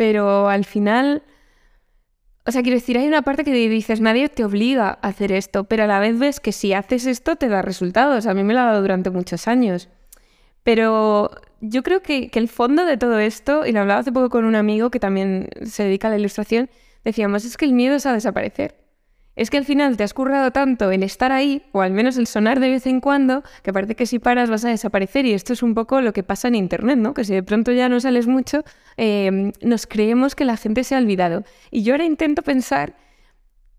[0.00, 1.22] pero al final...
[2.46, 5.64] O sea, quiero decir, hay una parte que dices, nadie te obliga a hacer esto,
[5.64, 8.24] pero a la vez ves que si haces esto te da resultados.
[8.24, 9.90] A mí me lo ha dado durante muchos años.
[10.62, 14.46] Pero yo creo que, el fondo de todo esto, y lo hablaba hace poco con
[14.46, 16.70] un amigo que también se dedica a la ilustración,
[17.04, 18.79] decíamos, es que el miedo es a desaparecer.
[19.36, 22.26] Es que al final te has currado tanto el estar ahí, o al menos el
[22.26, 25.24] sonar de vez en cuando, que parece que si paras vas a desaparecer.
[25.24, 27.14] Y esto es un poco lo que pasa en Internet, ¿no?
[27.14, 28.64] Que si de pronto ya no sales mucho,
[28.96, 31.44] em, nos creemos que la gente se ha olvidado.
[31.70, 32.96] Y yo ahora intento pensar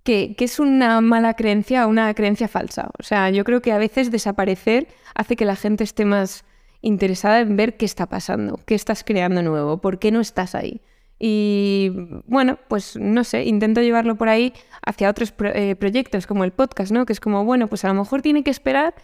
[0.03, 2.89] que, que, es una mala creencia o una creencia falsa.
[2.97, 6.43] O sea, yo creo que a veces desaparecer hace que la gente esté más
[6.81, 10.81] interesada en ver qué está pasando, qué estás creando nuevo, por qué no estás ahí.
[11.23, 11.91] Y
[12.25, 14.53] bueno, pues no sé, intento llevarlo por ahí
[14.83, 17.05] hacia otros eh, proyectos como el podcast, ¿no?
[17.05, 18.95] Que es como, bueno, pues a lo mejor tiene que esperar,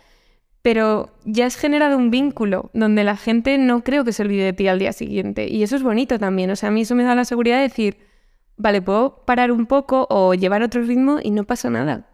[0.63, 4.53] pero ya has generado un vínculo donde la gente no creo que se olvide de
[4.53, 5.47] ti al día siguiente.
[5.47, 6.49] Y eso es bonito también.
[6.49, 7.97] O sea, a mí eso me da la seguridad de decir,
[8.56, 12.10] vale, puedo parar un poco o llevar otro ritmo y no pasa nada.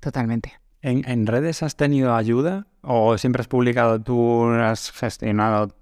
[0.00, 0.52] Totalmente.
[0.82, 5.74] ¿En, redes has tenido ayuda o siempre has publicado tú, has gestionado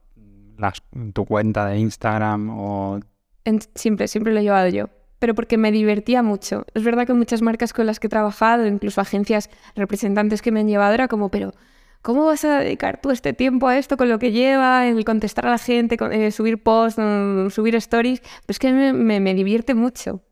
[1.12, 3.00] tu cuenta de Instagram o...?
[3.74, 6.64] Siempre, siempre lo he llevado yo, pero porque me divertía mucho.
[6.74, 10.60] Es verdad que muchas marcas con las que he trabajado, incluso agencias representantes que me
[10.60, 11.52] han llevado, era como, pero
[12.02, 15.46] ¿cómo vas a dedicar tú este tiempo a esto con lo que lleva, el contestar
[15.46, 18.22] a la gente, eh, subir posts, mm, subir stories?
[18.46, 20.22] Pues que me, me divierte mucho.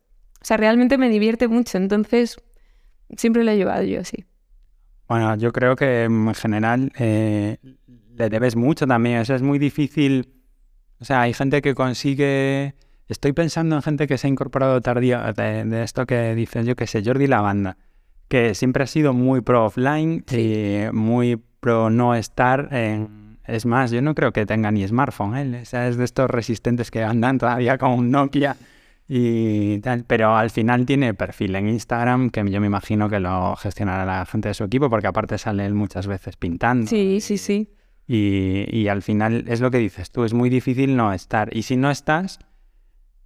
[0.41, 2.37] O sea, realmente me divierte mucho, entonces
[3.17, 4.25] siempre lo he llevado yo, sí.
[5.07, 7.57] Bueno, yo creo que en general eh,
[8.15, 9.19] le debes mucho también.
[9.19, 10.33] Eso es muy difícil.
[10.99, 12.75] O sea, hay gente que consigue.
[13.07, 16.87] Estoy pensando en gente que se ha incorporado tardía de, esto que dices, yo que
[16.87, 17.77] sé, Jordi Lavanda,
[18.27, 23.37] que siempre ha sido muy pro offline y muy pro no estar en.
[23.45, 25.53] Es más, yo no creo que tenga ni smartphone.
[25.53, 25.61] ¿eh?
[25.61, 28.57] O sea, es de estos resistentes que andan todavía con un Nokia
[29.07, 33.55] y tal, pero al final tiene perfil en Instagram que yo me imagino que lo
[33.55, 36.87] gestionará la gente de su equipo porque aparte sale él muchas veces pintando.
[36.87, 37.69] Sí, sí, sí.
[38.07, 41.55] Y, y, al final es lo que dices tú, es muy difícil no estar.
[41.55, 42.39] Y si no estás,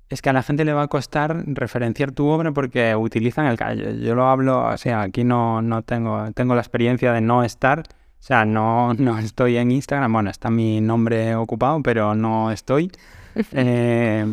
[0.09, 3.57] es que a la gente le va a costar referenciar tu obra porque utilizan el...
[3.57, 7.43] Yo, yo lo hablo, o sea, aquí no, no tengo, tengo la experiencia de no
[7.43, 12.51] estar, o sea, no, no estoy en Instagram, bueno, está mi nombre ocupado, pero no
[12.51, 12.91] estoy.
[13.53, 14.25] eh,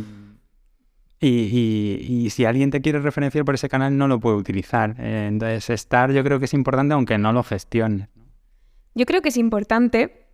[1.20, 4.94] y, si alguien te quiere referenciar por ese canal, no lo puede utilizar.
[4.98, 8.08] Eh, entonces, estar yo creo que es importante, aunque no lo gestione.
[8.94, 10.25] Yo creo que es importante.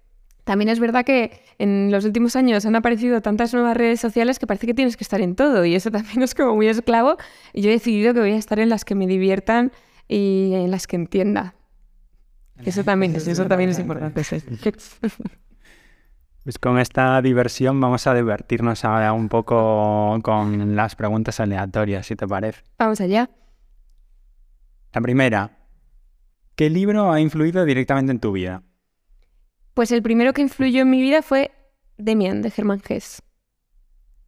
[0.44, 4.46] También es verdad que en los últimos años han aparecido tantas nuevas redes sociales que
[4.46, 5.64] parece que tienes que estar en todo.
[5.64, 7.16] Y eso también es como muy esclavo.
[7.52, 9.72] Y yo he decidido que voy a estar en las que me diviertan
[10.08, 11.54] y en las que entienda.
[12.64, 14.22] Eso también, eso también es importante.
[16.44, 22.16] Pues con esta diversión vamos a divertirnos ahora un poco con las preguntas aleatorias, si
[22.16, 22.62] te parece.
[22.80, 23.30] Vamos allá.
[24.92, 25.56] La primera,
[26.56, 28.64] ¿qué libro ha influido directamente en tu vida?
[29.74, 31.50] Pues el primero que influyó en mi vida fue
[31.96, 33.22] Demian, de Germán Hess,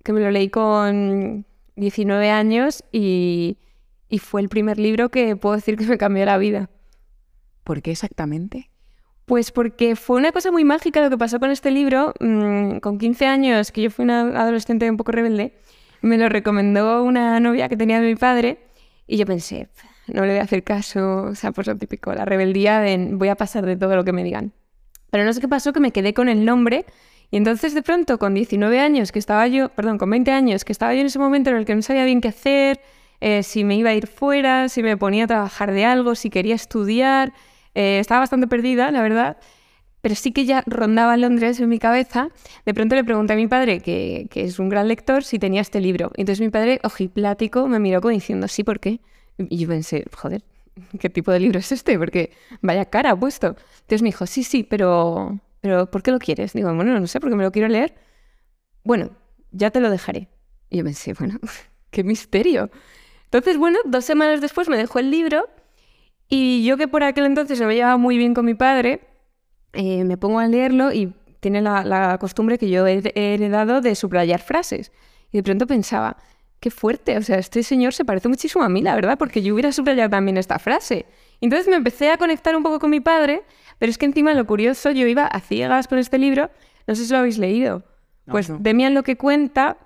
[0.02, 3.59] que me lo leí con 19 años y,
[4.09, 6.70] Y fue el primer libro que puedo decir que me cambió la vida.
[7.64, 8.70] ¿Por qué exactamente?
[9.24, 12.12] Pues porque fue una cosa muy mágica lo que pasó con este libro.
[12.20, 15.54] Mm, con 15 años, que yo fui una adolescente un poco rebelde,
[16.02, 18.59] me lo recomendó una novia que tenía de mi padre
[19.07, 19.68] y yo pensé,
[20.07, 23.28] no le voy a hacer caso, o sea, pues lo típico, la rebeldía de voy
[23.28, 24.52] a pasar de todo lo que me digan.
[25.14, 26.87] Pero no sé qué pasó, que me quedé con el nombre
[27.31, 30.72] y entonces de pronto con 19 años que estaba yo, perdón, con 20 años que
[30.72, 32.81] estaba yo en ese momento en el que no sabía bien qué hacer,
[33.20, 36.31] eh, si me iba a ir fuera, si me ponía a trabajar de algo, si
[36.31, 37.33] quería estudiar,
[37.77, 39.37] eh, estaba bastante perdida, la verdad,
[40.00, 42.31] pero sí que ya rondaba Londres en mi cabeza.
[42.66, 45.81] De pronto le pregunté a mi padre, que, es un gran lector, si tenía este
[45.81, 46.11] libro.
[46.16, 49.00] Entonces mi padre, ojiplático, me miró como diciendo, sí, ¿por qué?
[49.38, 50.42] Y yo pensé, joder,
[51.00, 51.98] ¿qué tipo de libro es este?
[51.98, 53.48] Porque vaya cara ha puesto.
[53.48, 56.52] Entonces me dijo, sí, sí, pero, pero ¿por qué lo quieres?
[56.52, 57.94] Digo, bueno, no sé, porque me lo quiero leer.
[58.82, 59.10] Bueno,
[59.50, 60.28] ya te lo dejaré.
[60.70, 61.38] Y yo pensé, bueno,
[61.90, 62.70] qué misterio.
[63.24, 65.48] Entonces, bueno, dos semanas después me dejó el libro
[66.28, 69.00] y yo que por aquel entonces me llevaba muy bien con mi padre,
[69.72, 74.40] eh, me pongo a leerlo y tiene la, costumbre que yo he, heredado de subrayar
[74.40, 74.92] frases.
[75.30, 76.16] Y de pronto pensaba,
[76.64, 79.53] qué fuerte, o sea, este señor se parece muchísimo a mí, la verdad, porque yo
[79.53, 81.05] hubiera subrayado también esta frase.
[81.42, 83.42] Entonces me empecé a conectar un poco con mi padre,
[83.79, 86.48] pero es que encima lo curioso, yo iba a ciegas con este libro,
[86.87, 87.85] no sé si lo habéis leído.
[88.24, 89.77] Pues Demian lo que cuenta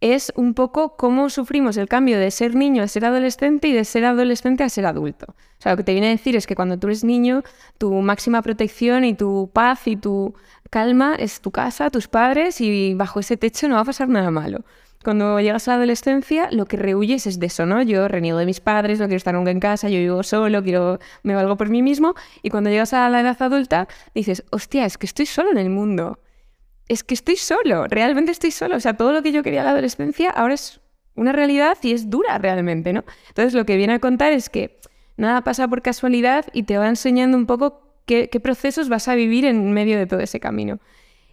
[0.00, 3.84] es un poco cómo sufrimos el cambio de ser niño a ser adolescente y de
[3.84, 5.26] ser adolescente a ser adulto.
[5.28, 7.44] O sea, lo que te viene a decir es que cuando tú eres niño,
[7.78, 10.34] tu máxima protección y tu paz y tu
[10.70, 14.32] calma es tu casa, tus padres y bajo ese techo no va a pasar nada
[14.32, 14.64] malo.
[15.06, 17.80] Cuando llegas a la adolescencia, lo que rehuyes es de eso, ¿no?
[17.80, 20.98] Yo reniego de mis padres, no quiero estar nunca en casa, yo vivo solo, quiero,
[21.22, 22.16] me valgo por mí mismo.
[22.42, 25.70] Y cuando llegas a la edad adulta, dices, hostia, es que estoy solo en el
[25.70, 26.18] mundo
[26.88, 28.74] es que estoy solo, realmente estoy solo.
[28.76, 30.80] O sea, todo lo que yo quería en la adolescencia ahora es
[31.14, 33.04] una realidad y es dura realmente, ¿no?
[33.28, 34.80] Entonces lo que viene a contar es que
[35.16, 39.44] nada pasa por casualidad y te va enseñando un poco qué, procesos vas a vivir
[39.44, 40.78] en medio de todo ese camino.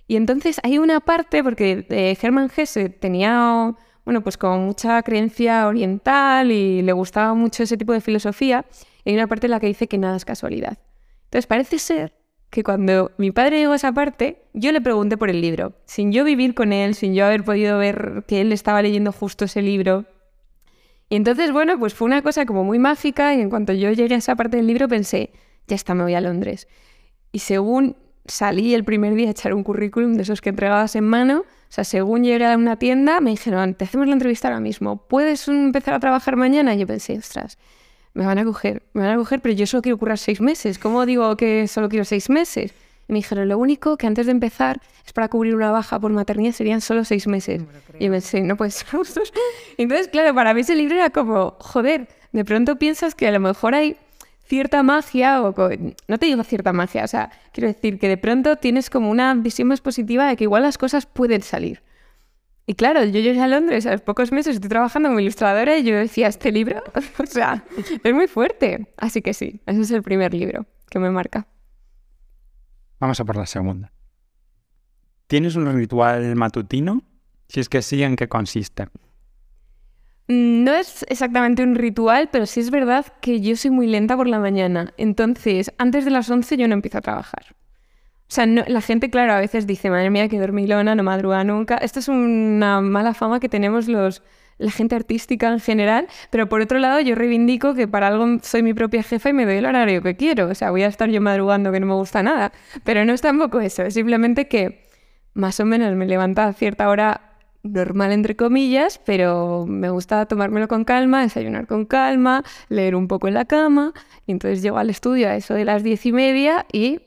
[0.08, 3.74] Y entonces hay una parte, porque eh, Hermann Hesse tenía,
[4.06, 8.66] bueno, pues con mucha creencia oriental y le gustaba mucho ese tipo de filosofía,
[9.06, 10.78] y hay una parte en la que dice que nada es casualidad.
[11.26, 12.14] Entonces parece ser
[12.50, 16.12] que cuando mi padre llegó a esa parte, yo le pregunté por el libro, sin
[16.12, 19.64] yo vivir con él, sin yo haber podido ver que él estaba leyendo justo ese
[19.64, 20.06] libro.
[21.10, 24.14] Y entonces, bueno, pues fue una cosa como muy mágica y en cuanto yo llegué
[24.14, 25.32] a esa parte del libro pensé,
[25.68, 26.68] ya está, me voy a Londres.
[27.32, 31.06] Y según salí el primer día a echar un currículum de esos que entregabas en
[31.06, 34.60] mano, o sea, según llegué a una tienda, me dijeron, te hacemos la entrevista ahora
[34.60, 36.76] mismo, ¿puedes empezar a trabajar mañana?
[36.76, 37.58] Y yo pensé, ostras,
[38.14, 40.78] me van a coger, me van a coger, pero yo solo quiero currar seis meses.
[40.78, 42.74] ¿Cómo digo que solo quiero seis meses?
[43.08, 46.12] Y me dijeron, lo único que antes de empezar es para cubrir una baja por
[46.12, 47.64] maternidad serían solo seis meses.
[48.00, 48.88] y me pensé, no puedes ser
[49.78, 53.40] Entonces, claro, para mí ese libro era como, joder, de pronto piensas que a lo
[53.40, 53.98] mejor hay
[54.54, 55.56] cierta magia, o
[56.08, 59.34] no te digo cierta magia, o sea, quiero decir que de pronto tienes como una
[59.34, 61.82] visión más positiva de que igual las cosas pueden salir.
[62.68, 65.84] Y claro, yo llegué a Londres a los pocos meses, estoy trabajando como ilustradora y
[65.84, 66.84] yo decía, este libro,
[67.18, 67.66] o sea,
[68.04, 68.94] es muy fuerte.
[68.96, 71.48] Así que sí, ese es el primer libro que me marca.
[73.00, 73.92] Vamos a por la segunda.
[75.26, 77.02] ¿Tienes un ritual matutino?
[77.48, 78.86] Si es que sí, ¿en qué consiste?
[80.28, 84.28] No es exactamente un ritual, pero sí es verdad que yo soy muy lenta por
[84.28, 84.94] la mañana.
[84.98, 87.56] Entonces, antes de las 11 yo no empiezo a trabajar.
[88.30, 91.76] O sea, la gente, claro, a veces dice, madre mía, que dormilona, no madruga nunca.
[91.76, 94.24] Esto es una mala fama que tenemos los,
[94.58, 98.64] la gente artística en general, pero por otro lado yo reivindico que para algo soy
[98.64, 100.48] mi propia jefa y me doy el horario que quiero.
[100.48, 102.54] O sea, voy a estar yo madrugando que no me gusta nada.
[102.84, 104.88] Pero no es tampoco eso, es simplemente que
[105.34, 107.33] más o menos me levanto a cierta hora
[107.64, 113.28] normal entre comillas, pero me gusta tomármelo con calma, desayunar con calma, leer un poco
[113.30, 113.94] en la cama,
[114.28, 117.02] entonces llego al estudio a eso de las diez y media y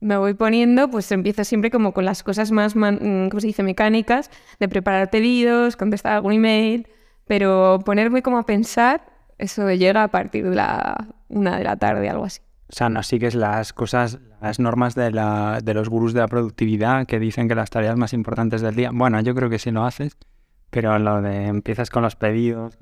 [0.00, 3.62] me voy poniendo, pues empiezo siempre como con las cosas más, mm, ¿cómo se dice?,
[3.62, 6.88] mecánicas, de preparar pedidos, contestar algún email,
[7.26, 9.02] pero ponerme como a pensar,
[9.38, 12.40] eso llega a partir de la una de la tarde, algo así.
[12.72, 16.28] O sea, no sigues las cosas, las normas de, la, de los gurús de la
[16.28, 18.90] productividad que dicen que las tareas más importantes del día.
[18.94, 20.16] Bueno, yo creo que sí lo haces,
[20.70, 22.78] pero lo de empiezas con los pedidos,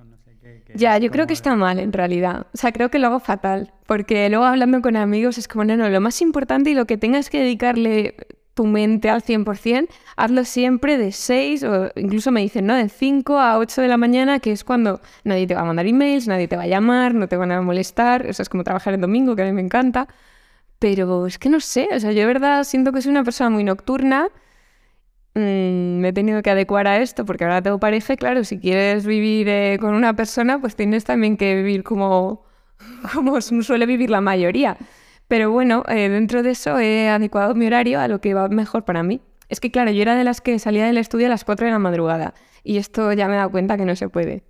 [0.75, 2.47] ya, yo creo que está mal en realidad.
[2.55, 3.73] O sea, creo que lo hago fatal.
[3.87, 6.97] Porque luego hablando con amigos es como, no, no, lo más importante y lo que
[6.97, 8.15] tengas que dedicarle
[8.61, 12.75] tu mente al 100%, hazlo siempre de 6 o incluso me dicen, ¿no?
[12.75, 15.87] De 5 a 8 de la mañana, que es cuando nadie te va a mandar
[15.87, 18.27] emails, nadie te va a llamar, no te van a molestar.
[18.27, 20.09] Eso es como trabajar el domingo, que a mí me encanta.
[20.79, 23.51] Pero es que no sé, o sea, yo de verdad siento que soy una persona
[23.51, 24.31] muy nocturna
[25.35, 29.07] Mm, me he tenido que adecuar a esto porque ahora tengo pareja claro, si quieres
[29.07, 32.45] vivir eh, con una persona, pues tienes también que vivir como,
[33.15, 34.77] como suele vivir la mayoría.
[35.31, 38.85] Pero bueno, eh, dentro de eso he adecuado mi horario a lo que va mejor
[38.85, 39.21] para mí.
[39.49, 41.71] Es que claro, yo era de las que salía del estudio a las 4 de
[41.71, 44.43] la madrugada y esto ya me he dado cuenta que no se puede.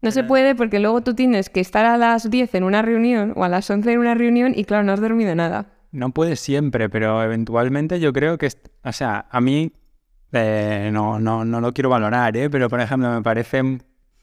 [0.00, 3.34] No se puede porque luego tú tienes que estar a las 10 en una reunión
[3.36, 5.66] o a las 11 en una reunión y claro, no has dormido nada.
[5.92, 8.48] No puedes siempre, pero eventualmente yo creo que,
[8.82, 9.72] o sea, a mí
[10.32, 12.48] eh, no, no, no lo quiero valorar, ¿eh?
[12.48, 13.60] pero por ejemplo me parece,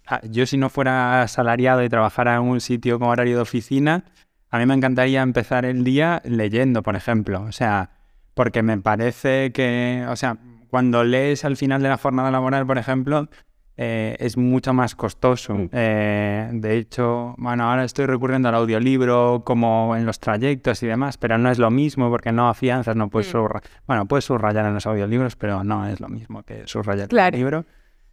[0.07, 4.05] ah, yo si no fuera asalariado y trabajara en un sitio con horario de oficina,
[4.53, 7.89] a mí me encantaría empezar el día leyendo, por ejemplo, o sea,
[8.35, 10.37] porque me parece que, o sea,
[10.69, 13.29] cuando lees al final de la jornada laboral, por ejemplo,
[13.77, 15.55] eh, es mucho más costoso.
[15.55, 15.69] Mm.
[15.71, 21.17] Eh, de hecho, bueno, ahora estoy recurriendo al audiolibro como en los trayectos y demás,
[21.17, 23.31] pero no es lo mismo porque no afianzas, no puedes mm.
[23.31, 23.63] subrayar.
[23.87, 27.33] Bueno, puedes subrayar en los audiolibros, pero no es lo mismo que subrayar en el
[27.33, 27.65] libro.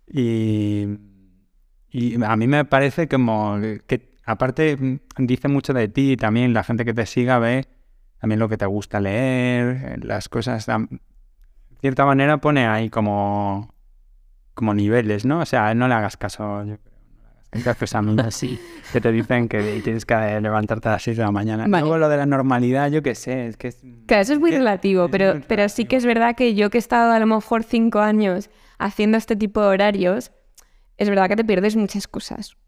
[0.06, 0.86] Y,
[1.90, 6.52] y a mí me parece como que, aparte, mm, dice mucho de ti y también
[6.52, 7.66] la gente que te siga ve
[8.20, 10.66] también lo que te gusta leer, las cosas.
[10.66, 11.00] De
[11.80, 13.74] cierta manera pone ahí como
[14.54, 15.40] como niveles, ¿no?
[15.40, 16.90] O sea, no le hagas caso, yo creo.
[17.52, 18.60] No le hagas caso a mí así,
[18.92, 21.66] que te dicen que tienes que levantarte a las 6 de la mañana.
[21.66, 23.78] Luego lo de la normalidad, yo qué sé, es que es...
[24.06, 26.78] Claro, eso es muy relativo, pero, pero sí que es verdad que yo que he
[26.78, 30.30] estado a lo mejor 5 años haciendo este tipo de horarios,
[30.98, 32.58] es verdad que te pierdes muchas cosas.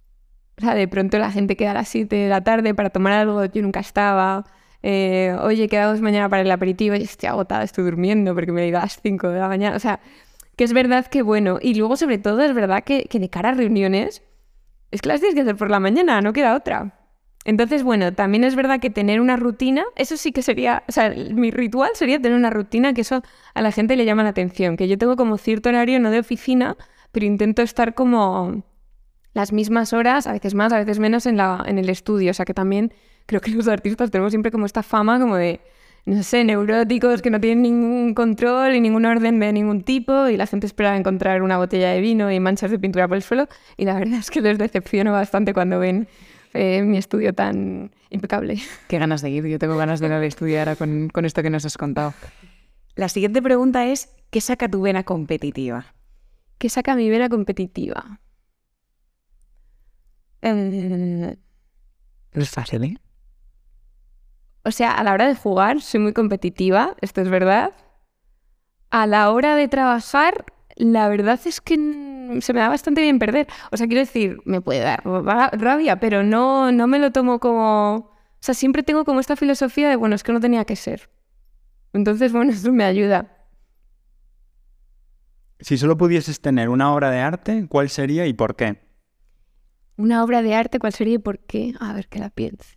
[0.59, 3.13] O sea, de pronto la gente queda a las 7 de la tarde para tomar
[3.15, 4.45] algo, yo nunca estaba.
[4.83, 8.69] Eh, Oye, quedamos mañana para el aperitivo, y estoy agotada, estoy durmiendo porque me he
[8.69, 9.77] ido a las 5 de la mañana.
[9.77, 10.01] O sea,
[10.57, 11.59] que es verdad que bueno.
[11.61, 14.23] Y luego, sobre todo, es verdad que, de cara a reuniones,
[14.91, 16.99] es que las tienes que hacer por la mañana, no queda otra.
[17.45, 21.11] Entonces, bueno, también es verdad que tener una rutina, eso sí que sería, o sea,
[21.11, 23.23] mi ritual sería tener una rutina que eso
[23.55, 26.21] a la gente le llama la atención, que yo tengo como cierto horario, no de
[26.21, 26.77] oficina,
[27.11, 28.63] pero intento estar como
[29.35, 32.35] las mismas horas, a veces más, a veces menos en, la, en el estudio, o
[32.35, 32.93] sea que también
[33.27, 35.61] creo que los artistas tenemos siempre como esta fama como de
[36.05, 40.37] no sé, neuróticos que no tienen ningún control y ningún orden de ningún tipo y
[40.37, 43.49] la gente espera encontrar una botella de vino y manchas de pintura por el suelo
[43.77, 46.09] y la verdad es que les decepciono bastante cuando ven
[46.55, 48.59] eh, mi estudio tan impecable.
[48.89, 51.51] Qué ganas de ir, yo tengo ganas de ir a estudiar con, con esto que
[51.51, 52.15] nos has contado.
[52.97, 55.95] La siguiente pregunta es, ¿qué saca tu vena competitiva?
[56.59, 58.21] ¿Qué saca mi vena competitiva?
[60.43, 61.37] Eh,
[62.33, 62.97] es fácil, ¿eh?
[64.65, 67.73] O sea, a la hora de jugar soy muy competitiva, esto es verdad.
[68.91, 70.45] A la hora de trabajar,
[70.77, 71.75] la verdad es que
[72.41, 73.49] se me da bastante bien perder.
[73.71, 75.03] O sea, quiero decir, me puede dar
[75.59, 77.95] rabia, pero no, no me lo tomo como...
[77.95, 81.11] O sea, siempre tengo como esta filosofía de, bueno, es que no tenía que ser.
[81.93, 83.47] Entonces, bueno, eso me ayuda.
[85.61, 88.81] Si solo pudieses tener una obra de arte, ¿cuál sería y por qué?
[89.97, 91.75] Una obra de arte, ¿cuál sería y por qué?
[91.81, 92.77] A ver, que la piense.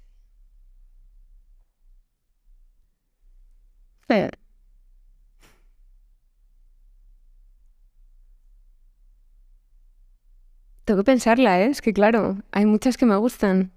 [10.85, 11.65] Tengo que pensarla, ¿eh?
[11.65, 13.71] Es que claro, hay muchas que me gustan.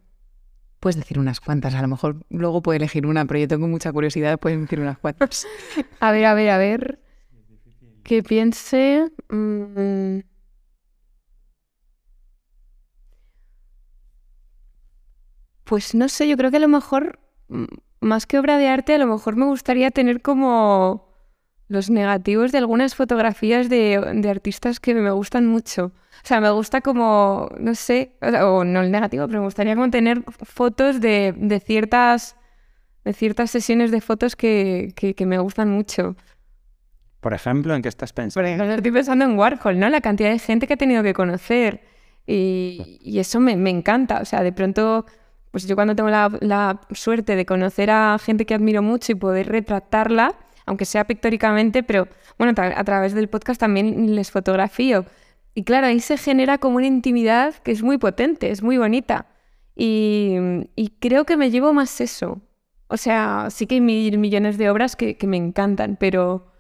[0.79, 3.91] Puedes decir unas cuantas, a lo mejor luego puedo elegir una, pero yo tengo mucha
[3.93, 5.47] curiosidad, puedes decir unas cuantas.
[6.01, 7.01] a ver, a ver, a ver.
[8.05, 9.11] Que piense.
[9.29, 10.21] Mm.
[15.69, 17.21] Pues no sé, yo creo que a lo mejor
[18.01, 21.13] más que obra de arte, a lo mejor me gustaría tener como
[21.69, 23.97] los negativos de algunas fotografías de,
[24.31, 25.93] artistas que me gustan mucho.
[26.25, 29.91] O sea, me gusta como, no sé, o, no el negativo, pero me gustaría como
[29.91, 32.37] tener fotos de, ciertas,
[33.05, 34.95] de ciertas sesiones de fotos que,
[35.27, 36.17] me gustan mucho.
[37.21, 38.43] Por ejemplo, ¿en qué estás pensando?
[38.43, 39.91] Por ejemplo, estoy pensando en Warhol, ¿no?
[39.91, 41.83] La cantidad de gente que he tenido que conocer.
[42.27, 44.23] Y, eso me, me, encanta.
[44.23, 45.05] O sea, de pronto
[45.59, 49.49] pues yo cuando tengo la, suerte de conocer a gente que admiro mucho y poder
[49.49, 50.37] retratarla,
[50.67, 52.07] aunque sea pictóricamente, pero
[52.39, 55.05] bueno, a través del podcast también les fotografío.
[55.55, 59.27] Y claro, ahí se genera como una intimidad que es muy potente, es muy bonita.
[59.75, 60.37] Y,
[61.01, 62.41] creo que me llevo más eso.
[62.87, 66.53] O sea, sí que hay mil millones de obras que, que me encantan, pero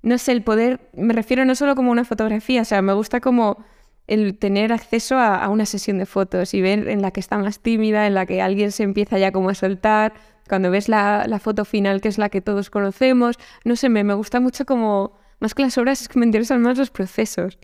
[0.00, 3.20] no sé, el poder, me refiero no solo como una fotografía, o sea, me gusta
[3.20, 3.62] como
[4.06, 7.60] el tener acceso a, una sesión de fotos y ver en la que está más
[7.60, 10.14] tímida, en la que alguien se empieza ya como a soltar,
[10.48, 14.14] cuando ves la, foto final que es la que todos conocemos, no sé, me, me
[14.14, 17.58] gusta mucho como, más que las obras, es que me interesan más los procesos.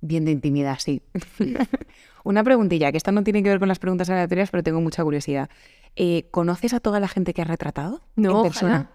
[0.00, 1.02] Bien de intimidad, sí.
[2.24, 5.04] Una preguntilla, que esta no tiene que ver con las preguntas aleatorias, pero tengo mucha
[5.04, 5.48] curiosidad.
[5.94, 8.02] Eh, ¿Conoces a toda la gente que has retratado?
[8.16, 8.90] No, en persona.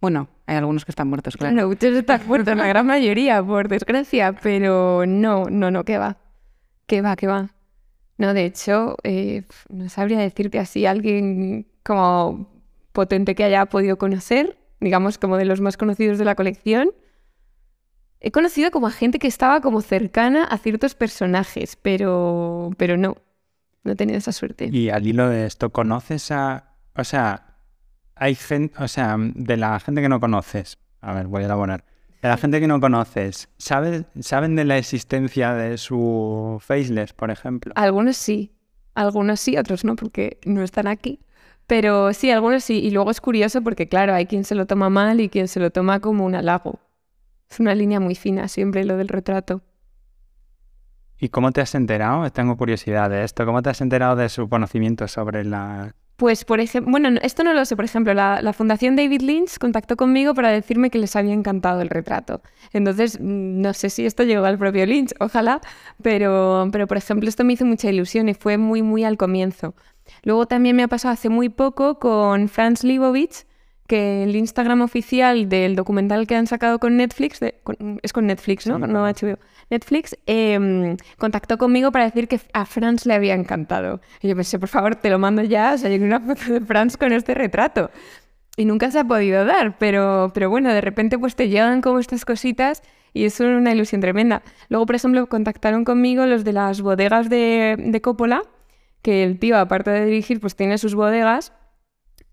[0.00, 1.54] Bueno, hay algunos que están muertos, claro.
[1.54, 6.18] No, muchos están muertos, la gran mayoría, por desgracia, pero no, no, no, ¿qué va?
[6.86, 7.50] ¿Qué va, qué va?
[8.16, 12.48] No, de hecho, eh, no sabría decirte así alguien como
[12.92, 16.90] potente que haya podido conocer, digamos como de los más conocidos de la colección.
[18.20, 23.16] He conocido como a gente que estaba como cercana a ciertos personajes, pero, pero no,
[23.84, 24.68] no he tenido esa suerte.
[24.72, 27.47] Y al hilo de esto, ¿conoces a, o sea,
[28.18, 31.84] hay gente, o sea, de la gente que no conoces, a ver, voy a elaborar,
[32.22, 37.30] de la gente que no conoces, ¿sabes, ¿saben de la existencia de su faceless, por
[37.30, 37.72] ejemplo?
[37.76, 38.52] Algunos sí,
[38.94, 41.20] algunos sí, otros no, porque no están aquí.
[41.68, 42.78] Pero sí, algunos sí.
[42.78, 45.60] Y luego es curioso porque, claro, hay quien se lo toma mal y quien se
[45.60, 46.80] lo toma como un halago.
[47.48, 49.62] Es una línea muy fina siempre lo del retrato.
[51.18, 52.30] ¿Y cómo te has enterado?
[52.30, 53.44] Tengo curiosidad de esto.
[53.44, 57.52] ¿Cómo te has enterado de su conocimiento sobre la pues, por ejemplo, bueno, esto no
[57.54, 61.32] lo sé, por ejemplo, la, Fundación David Lynch contactó conmigo para decirme que les había
[61.32, 62.42] encantado el retrato.
[62.72, 65.60] Entonces, mm, no sé si esto llegó al propio Lynch, ojalá,
[66.02, 69.76] pero, pero por ejemplo, esto me hizo mucha ilusión y fue muy, muy al comienzo.
[70.24, 73.46] Luego también me ha pasado hace muy poco con Franz Leibovitz,
[73.88, 77.40] que el Instagram oficial del documental que han sacado con Netflix,
[78.02, 78.78] es con Netflix, ¿no?
[78.78, 79.38] no HBO.
[79.70, 84.00] Netflix em, contactó conmigo para decir que a Franz le había encantado.
[84.20, 86.60] Y yo pensé, por favor, te lo mando ya, o sea, hay una foto de
[86.60, 87.90] Franz con este retrato.
[88.58, 91.98] Y nunca se ha podido dar, pero, pero bueno, de repente pues te llegan como
[91.98, 92.82] estas cositas
[93.14, 94.42] y es una ilusión tremenda.
[94.68, 98.42] Luego, por ejemplo, contactaron conmigo los de las bodegas de, de Coppola,
[99.00, 101.54] que el tío, aparte de dirigir, pues tiene sus bodegas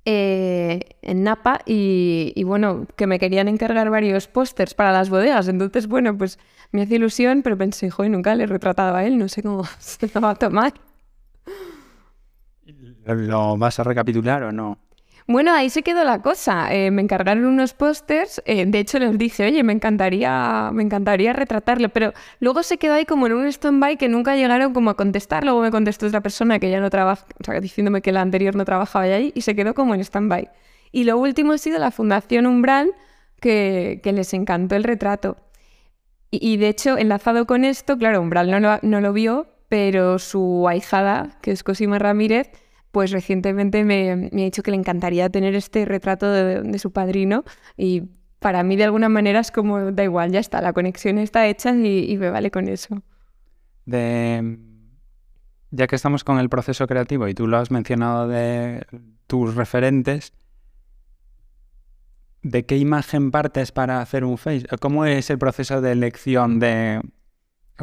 [0.06, 5.48] eh, en Napa y, bueno, que me querían encargar varios pósters para las bodegas.
[5.48, 6.40] Entonces, bueno, pues
[6.72, 9.64] me hace ilusión, pero pensé, joder, nunca le he retratado a él, no sé cómo
[9.80, 10.74] se lo va a tomar.
[13.06, 14.80] ¿Lo vas a recapitular o no?
[15.28, 16.72] Bueno, ahí se quedó la cosa.
[16.74, 18.42] Eh, me encargaron unos pósters.
[18.46, 21.90] Eh, de hecho, les dije, oye, me encantaría, me encantaría retratarlo.
[21.90, 25.44] Pero luego se quedó ahí como en un stand-by que nunca llegaron como a contestar.
[25.44, 28.56] Luego me contestó otra persona que ya no trabaja, o sea, diciéndome que la anterior
[28.56, 30.50] no trabajaba ahí y se quedó como en stand-by.
[30.92, 32.92] Y lo último ha sido la Fundación Umbral,
[33.42, 35.38] que, les encantó el retrato.
[36.32, 41.52] Y, de hecho, enlazado con esto, claro, Umbral no lo vio, pero su ahijada, que
[41.52, 42.50] es Cosima Ramírez,
[42.96, 47.44] pues recientemente me, ha dicho que le encantaría tener este retrato de, su padrino
[47.76, 48.04] y
[48.40, 51.76] para mí de alguna manera es como, da igual, ya está, la conexión está hecha
[51.76, 53.04] y, me vale con eso.
[53.86, 54.58] De,
[55.72, 58.86] ya que estamos con el proceso creativo y tú lo has mencionado de
[59.28, 60.32] tus referentes,
[62.44, 64.68] ¿de qué imagen partes para hacer un face?
[64.80, 67.02] ¿Cómo es el proceso de elección de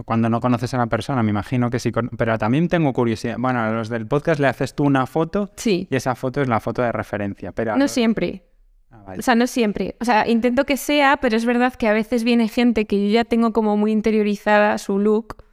[0.04, 1.92] cuando no conoces a una persona, me imagino que sí.
[2.16, 3.36] Pero también tengo curiosidad.
[3.38, 5.86] Bueno, a los del podcast le haces tú una foto sí.
[5.90, 7.52] y esa foto es la foto de referencia.
[7.52, 8.44] Pero no siempre.
[8.90, 9.96] Ah, o sea, no siempre.
[10.00, 13.12] O sea, intento que sea, pero es verdad que a veces viene gente que yo
[13.12, 15.44] ya tengo como muy interiorizada su look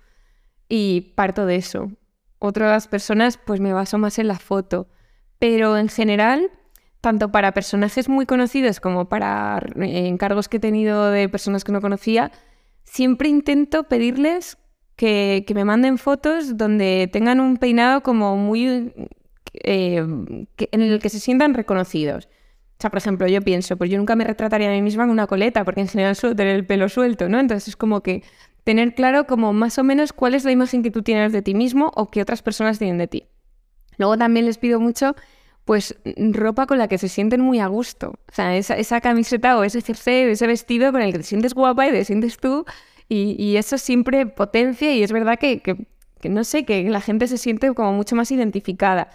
[0.69, 1.91] y parto de eso.
[2.37, 4.87] Otras personas, pues me baso más en la foto.
[5.37, 6.49] Pero en general,
[7.01, 11.71] tanto para personajes muy conocidos como para eh, encargos que he tenido de personas que
[11.71, 12.31] no conocía,
[12.89, 14.57] siempre intento pedirles
[14.95, 18.93] que, me manden fotos donde tengan un peinado como muy...
[19.53, 22.25] Eh, en el que se sientan reconocidos.
[22.25, 25.09] O sea, por ejemplo, yo pienso, pues yo nunca me retrataría a mí misma en
[25.09, 27.39] una coleta, porque en general suelo tener el pelo suelto, ¿no?
[27.39, 28.23] Entonces es como que
[28.63, 31.53] tener claro como más o menos cuál es la imagen que tú tienes de ti
[31.55, 33.25] mismo o que otras personas tienen de ti.
[33.97, 35.15] Luego también les pido mucho,
[35.69, 38.15] pues, ropa con la que se sienten muy a gusto.
[38.27, 41.53] O sea, esa, camiseta o ese jersey o ese vestido con el que te sientes
[41.53, 42.65] guapa y te sientes tú
[43.07, 45.61] y, eso siempre potencia y es verdad que,
[46.27, 49.11] no sé, que la gente se siente como mucho más identificada.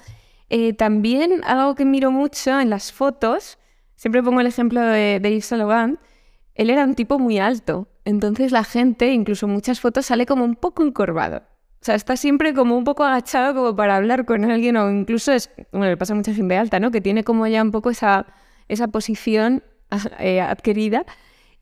[0.48, 3.58] Eh, también algo que miro mucho en las fotos,
[3.96, 8.62] siempre pongo el ejemplo de, de Yves él era un tipo muy alto, entonces la
[8.62, 11.42] gente, incluso muchas fotos, sale como un poco encorvado.
[11.84, 15.32] O sea, está siempre como un poco agachado como para hablar con alguien o incluso
[15.32, 16.90] es, bueno, le pasa a mucha gente alta, ¿no?
[16.90, 18.26] Que tiene como ya un poco esa,
[18.68, 19.62] esa posición
[20.18, 21.04] eh, adquirida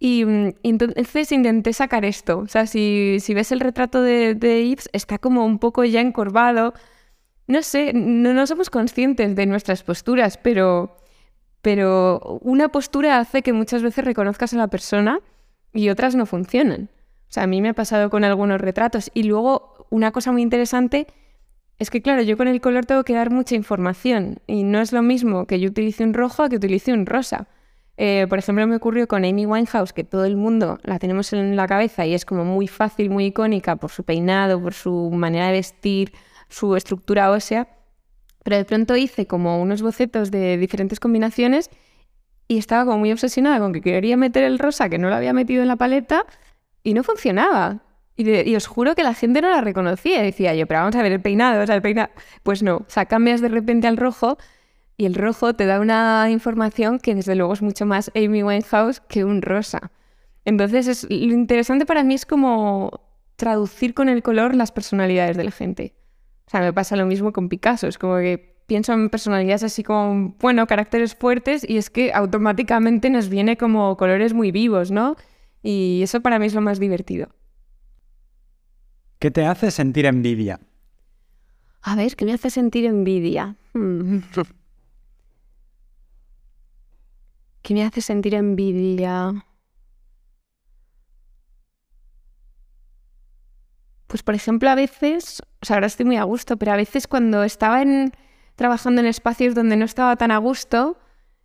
[0.02, 2.38] Mm, y, entonces intenté sacar esto.
[2.38, 6.74] O sea, si, si ves el retrato de, de está como un poco ya encorvado.
[7.46, 10.96] No sé, no, no somos conscientes de nuestras posturas, pero,
[11.60, 15.20] pero una postura hace que muchas veces reconozcas a la persona
[15.72, 16.90] y otras no funcionan.
[17.28, 19.10] O sea, a mí me ha pasado con algunos retratos.
[19.14, 21.06] Y luego, una cosa muy interesante
[21.78, 24.40] es que, claro, yo con el color tengo que dar mucha información.
[24.46, 27.46] Y no es lo mismo que yo utilice un rojo a que utilice un rosa.
[27.98, 31.56] Eh, por ejemplo, me ocurrió con Amy Winehouse, que todo el mundo la tenemos en
[31.56, 35.48] la cabeza y es como muy fácil, muy icónica por su peinado, por su manera
[35.48, 36.12] de vestir,
[36.48, 37.68] su estructura ósea.
[38.44, 41.68] Pero de pronto hice como unos bocetos de diferentes combinaciones
[42.48, 45.34] y estaba como muy obsesionada con que quería meter el rosa que no lo había
[45.34, 46.24] metido en la paleta
[46.82, 47.82] y no funcionaba.
[48.16, 50.22] Y, os juro que la gente no la reconocía.
[50.22, 52.10] Decía yo, pero vamos a ver el peinado, o sea, el peinado.
[52.42, 54.38] Pues no, o sea, cambias de repente al rojo
[54.96, 59.00] y el rojo te da una información que desde luego es mucho más Amy Winehouse
[59.00, 59.90] que un rosa.
[60.44, 63.00] Entonces, es, lo interesante para mí es como
[63.36, 65.94] traducir con el color las personalidades de la gente.
[66.46, 67.88] O sea, me pasa lo mismo con Picasso.
[67.88, 73.10] Es como que pienso en personalidades así como, bueno, caracteres fuertes y es que automáticamente
[73.10, 75.16] nos viene como colores muy vivos, ¿no?
[75.62, 77.28] Y eso para mí es lo más divertido.
[79.22, 80.58] ¿Qué te hace sentir envidia?
[81.80, 83.54] A ver, ¿qué me hace sentir envidia?
[83.72, 84.18] Hmm.
[87.62, 89.46] ¿Qué me hace sentir envidia?
[94.08, 97.06] Pues por ejemplo, a veces, o sea, ahora estoy muy a gusto, pero a veces
[97.06, 98.12] cuando estaba en,
[98.56, 100.98] trabajando en espacios donde no estaba tan a gusto,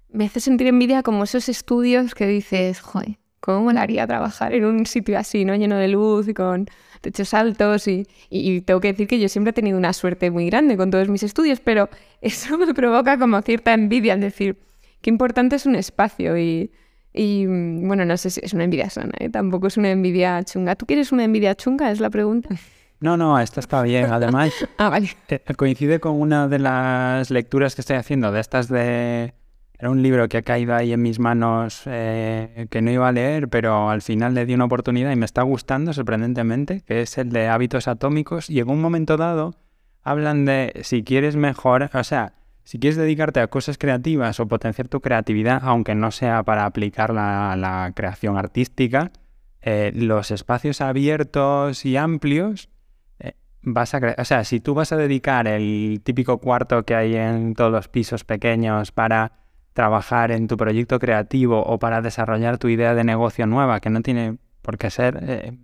[0.09, 4.85] me hace sentir envidia como esos estudios que dices, joder, ¿cómo molaría trabajar en un
[4.85, 5.55] sitio así, ¿no?
[5.55, 6.67] Lleno de luz y con
[7.01, 10.47] techos altos y, y, tengo que decir que yo siempre he tenido una suerte muy
[10.47, 11.89] grande con todos mis estudios, pero
[12.21, 14.57] eso me provoca como cierta envidia al decir,
[15.01, 16.71] qué importante es un espacio y,
[17.13, 19.29] y mm, bueno, no sé si es una envidia sana, ¿eh?
[19.29, 20.75] tampoco es una envidia chunga.
[20.75, 21.91] ¿Tú quieres una envidia chunga?
[21.91, 22.49] Es la pregunta.
[22.99, 24.11] No, no, esta está bien.
[24.11, 25.11] Además, ah, vale.
[25.27, 29.35] Eh, coincide con una de las lecturas que estoy haciendo, de estas de...
[29.79, 33.11] Era un libro que ha caído ahí en mis manos eh, que no iba a
[33.11, 37.17] leer, pero al final le di una oportunidad y me está gustando sorprendentemente, que es
[37.19, 38.49] el de hábitos atómicos.
[38.49, 39.53] Y en un momento dado
[40.01, 44.87] hablan de si quieres mejor, o sea, si quieres dedicarte a cosas creativas o potenciar
[44.87, 49.11] tu creatividad, aunque no sea para aplicarla a la creación artística,
[49.61, 52.69] eh, los espacios abiertos y amplios
[53.19, 57.15] eh, vas a o sea, si tú vas a dedicar el típico cuarto que hay
[57.15, 59.46] en todos los pisos pequeños para
[59.77, 64.01] trabajar en tu proyecto creativo o para desarrollar tu idea de negocio nueva, que no
[64.01, 65.57] tiene por qué ser, eh,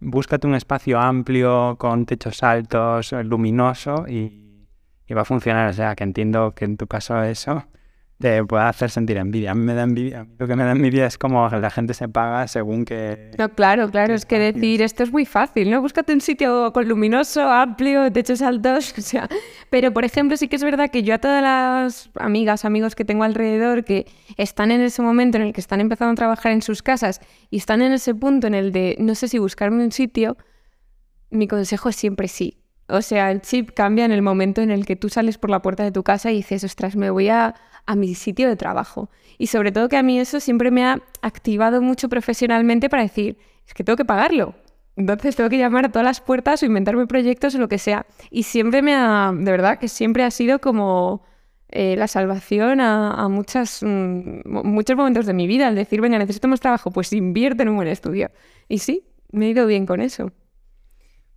[0.00, 4.44] búscate un espacio amplio con techos altos, luminoso y
[5.06, 5.68] y va a funcionar.
[5.68, 7.64] O sea, que entiendo que en tu caso eso
[8.24, 9.50] te puede hacer sentir envidia.
[9.50, 10.26] A mí me da envidia.
[10.38, 13.32] lo que me da envidia es como la gente se paga según que...
[13.36, 14.14] No, claro, claro.
[14.14, 15.82] Es que decir, esto es muy fácil, ¿no?
[15.82, 19.28] Búscate un sitio con luminoso, amplio, techos altos, o sea...
[19.68, 23.04] Pero, por ejemplo, sí que es verdad que yo a todas las amigas, amigos que
[23.04, 24.06] tengo alrededor que
[24.38, 27.20] están en ese momento en el que están empezando a trabajar en sus casas
[27.50, 30.38] y están en ese punto en el de no sé si buscarme un sitio,
[31.28, 32.64] mi consejo es siempre sí.
[32.88, 35.62] O sea, el chip cambia en el momento en el que tú sales por la
[35.62, 37.54] puerta de tu casa y dices, ostras, me voy a,
[37.94, 39.10] mi sitio de trabajo.
[39.38, 43.36] Y sobre todo que a mí eso siempre me ha activado mucho profesionalmente para decir,
[43.66, 44.54] es que tengo que pagarlo.
[44.96, 48.06] Entonces tengo que llamar a todas las puertas o inventarme proyectos o lo que sea.
[48.30, 51.24] Y siempre me ha, de verdad, que siempre ha sido como
[51.68, 55.68] eh, la salvación a, muchas, mm, muchos momentos de mi vida.
[55.68, 58.30] Al decir, venga, necesito más trabajo, pues invierte en un buen estudio.
[58.68, 60.30] Y sí, me he ido bien con eso.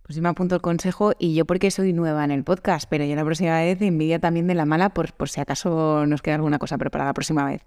[0.08, 3.04] Pues yo me apunto el consejo y yo porque soy nueva en el podcast, pero
[3.04, 6.36] ya la próxima vez envidia también de la mala por, por si acaso nos queda
[6.36, 7.60] alguna cosa preparada la próxima vez.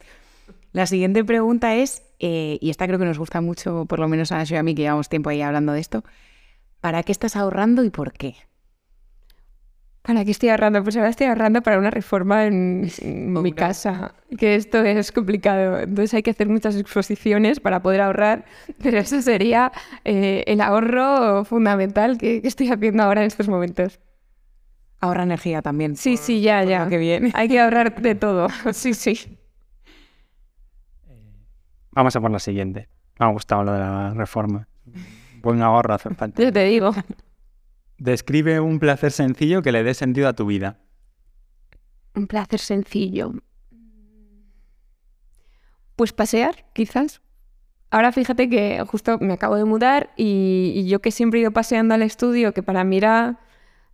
[0.72, 4.32] La siguiente pregunta es, eh, y esta creo que nos gusta mucho, por lo menos
[4.32, 6.04] a yo y a mí que llevamos tiempo ahí hablando de esto,
[6.80, 8.34] ¿para qué estás ahorrando y por qué?
[10.02, 10.82] ¿Para qué estoy ahorrando?
[10.84, 15.80] Pues ahora estoy ahorrando para una reforma en, mi casa, que esto es complicado.
[15.80, 18.46] Entonces hay que hacer muchas exposiciones para poder ahorrar,
[18.82, 19.72] pero eso sería
[20.04, 24.00] eh, el ahorro fundamental que, estoy haciendo ahora en estos momentos.
[25.00, 25.96] Ahorra energía también.
[25.96, 26.88] Sí, sí, ya, ya.
[26.88, 27.32] Que viene.
[27.36, 28.48] Hay que ahorrar de todo.
[28.74, 29.38] sí, sí.
[31.92, 32.88] Vamos a por la siguiente.
[33.20, 34.68] Me ha gustado lo de la reforma.
[35.44, 36.42] Buen ahorro hace falta.
[36.42, 36.92] Yo te digo.
[38.02, 40.80] Describe un placer sencillo que le dé sentido a tu vida.
[42.16, 43.32] Un placer sencillo.
[45.96, 47.22] Pues pasear, quizás.
[47.92, 51.94] Ahora fíjate que justo me acabo de mudar y, yo que siempre he ido paseando
[51.94, 53.40] al estudio, que para mí era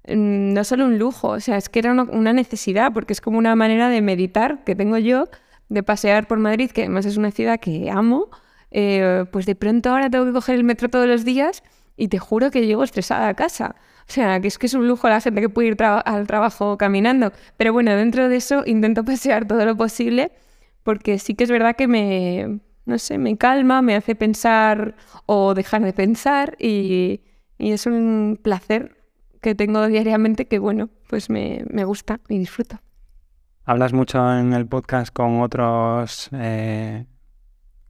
[0.07, 3.37] mm, no solo un lujo, o sea, es que era una, necesidad, porque es como
[3.37, 5.27] una manera de meditar que tengo yo,
[5.67, 8.29] de pasear por Madrid, que además es una ciudad que amo,
[8.71, 11.61] eh, pues de pronto ahora tengo que coger el metro todos los días
[11.97, 13.75] y te juro que llego estresada a casa.
[14.09, 16.77] O sea, que es que es un lujo la gente que puede ir al trabajo
[16.77, 17.33] caminando.
[17.57, 20.31] Pero bueno, dentro de eso intento pasear todo lo posible
[20.87, 24.95] porque sí que es verdad que me, no sé, me calma, me hace pensar
[25.25, 27.19] o dejar de pensar y,
[27.59, 28.95] es un placer
[29.41, 32.77] que tengo diariamente que, bueno, pues me, gusta y disfruto.
[33.65, 37.05] Hablas mucho en el podcast con otros eh,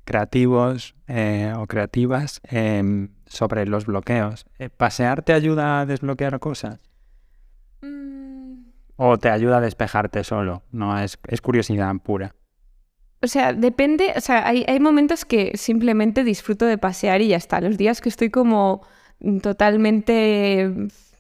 [0.04, 4.46] creativos eh, o creativas em, sobre los bloqueos.
[4.60, 6.80] Eh, ¿Pasear te ayuda a desbloquear cosas?
[7.82, 8.64] Mm.
[8.96, 10.64] ¿O te ayuda a despejarte solo?
[10.72, 12.34] No, es, es curiosidad pura.
[13.22, 17.38] O sea, depende, o sea, hay, hay momentos que simplemente disfruto de pasear y ya
[17.38, 17.62] está.
[17.62, 18.84] Los días que estoy como
[19.42, 20.72] totalmente,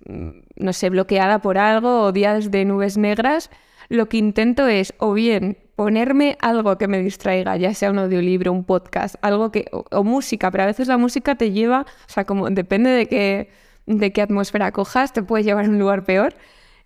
[0.05, 3.49] mm, no sé, bloqueada por algo o días de nubes negras,
[3.89, 8.51] lo que intento es o bien ponerme algo que me distraiga, ya sea un audiolibro,
[8.51, 12.25] un podcast, algo que o, música, pero a veces la música te lleva, o sea,
[12.25, 13.49] como depende de qué
[13.85, 16.33] de qué atmósfera cojas, te puede llevar a un lugar peor.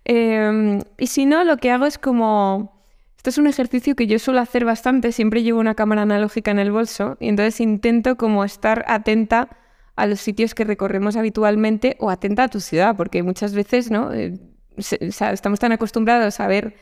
[0.04, 2.82] Em, y si no, lo que hago es como
[3.16, 6.58] esto es un ejercicio que yo suelo hacer bastante, siempre llevo una cámara analógica en
[6.58, 9.48] el bolso y entonces intento como estar atenta
[9.94, 14.12] a los sitios que recorremos habitualmente o atenta a tu ciudad, porque muchas veces ¿no?
[14.12, 14.40] Eh,
[14.76, 16.74] estamos tan acostumbrados a ver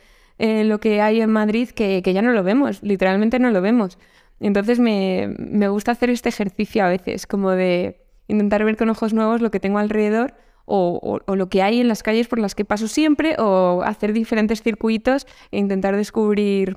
[0.43, 3.99] eh, lo que hay en Madrid que, ya no lo vemos, literalmente no lo vemos.
[4.39, 5.35] Entonces me,
[5.69, 9.59] gusta hacer este ejercicio a veces, como de intentar ver con ojos nuevos lo que
[9.59, 10.33] tengo alrededor
[10.65, 14.63] o, lo que hay en las calles por las que paso siempre o hacer diferentes
[14.63, 16.75] circuitos e intentar descubrir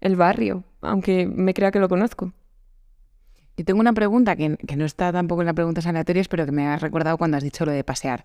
[0.00, 2.32] el barrio, aunque me crea que lo conozco.
[3.56, 6.52] Yo tengo una pregunta que, que no está tampoco en las preguntas aleatorias, pero que
[6.52, 8.24] me has recordado cuando has dicho lo de pasear.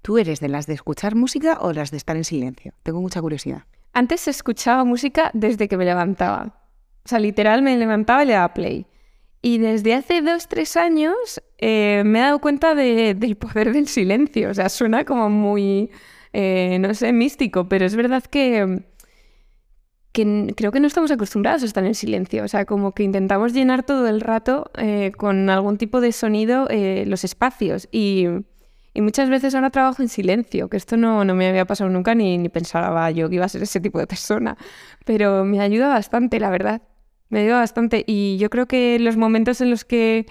[0.00, 2.72] ¿Tú eres de las de escuchar música o las de estar en silencio?
[2.84, 3.64] Tengo mucha curiosidad.
[3.92, 6.62] Antes escuchaba música desde que me levantaba.
[7.04, 8.86] O sea, literal me levantaba y le daba play.
[9.42, 14.50] Y desde hace dos, tres años eh, me he dado cuenta del poder del silencio.
[14.50, 15.90] O sea, suena como muy,
[16.32, 18.84] eh, no sé, místico, pero es verdad que,
[20.12, 22.44] creo que no estamos acostumbrados a estar en silencio.
[22.44, 26.68] O sea, como que intentamos llenar todo el rato eh, con algún tipo de sonido
[27.04, 27.88] los espacios.
[27.90, 28.26] Y
[28.94, 32.14] y muchas veces ahora trabajo en silencio, que esto no, no me había pasado nunca
[32.14, 34.56] ni, ni pensaba yo que iba a ser ese tipo de persona.
[35.04, 36.82] Pero me ayuda bastante, la verdad.
[37.30, 38.04] Me ayuda bastante.
[38.06, 40.26] Y yo creo que los momentos en los que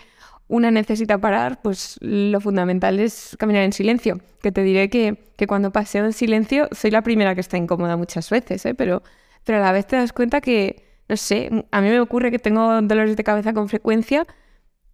[0.47, 4.19] una necesita parar, pues lo fundamental es caminar en silencio.
[4.43, 7.97] Que te diré que, que cuando paseo en silencio soy la primera que está incómoda
[7.97, 8.75] muchas veces, ¿eh?
[8.75, 9.01] pero,
[9.43, 12.39] pero a la vez te das cuenta que, no sé, a mí me ocurre que
[12.39, 14.27] tengo dolores de cabeza con frecuencia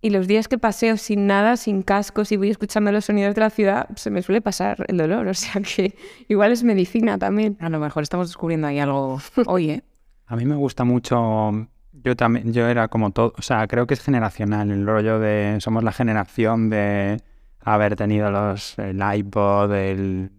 [0.07, 3.41] y los días que paseo sin nada, sin cascos y voy escuchando los sonidos de
[3.41, 5.27] la ciudad, se me suele pasar el dolor.
[5.27, 5.95] O sea que
[6.29, 7.57] igual es medicina también.
[7.59, 9.83] A lo mejor estamos descubriendo ahí algo hoy, ¿eh?
[10.25, 11.67] A mí me gusta mucho.
[11.91, 15.57] Yo también, yo era como todo, o sea, creo que es generacional el rollo de
[15.59, 17.21] somos la generación de
[17.59, 20.31] haber tenido los el iPod, el,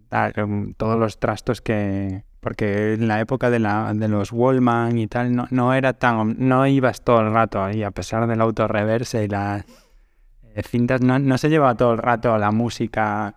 [0.77, 5.35] todos los trastos que, porque en la época de, la, de los Wallman y tal,
[5.35, 6.35] no, no era tan.
[6.39, 9.65] No ibas todo el rato ahí, a pesar del autorreverse y las
[10.55, 13.35] eh, cintas, no, no, se lleva todo el rato la música.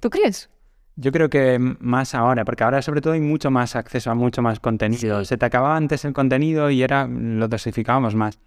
[0.00, 0.50] ¿Tú crees?
[0.96, 4.42] Yo creo que más ahora, porque ahora sobre todo hay mucho más acceso a mucho
[4.42, 5.24] más contenido.
[5.24, 8.38] Se te acababa antes el contenido y era lo dosificábamos más.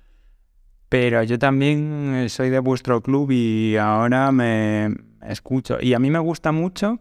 [0.90, 4.96] Pero yo también soy de vuestro club y ahora me
[5.28, 5.78] escucho.
[5.82, 7.00] Y a mí me gusta mucho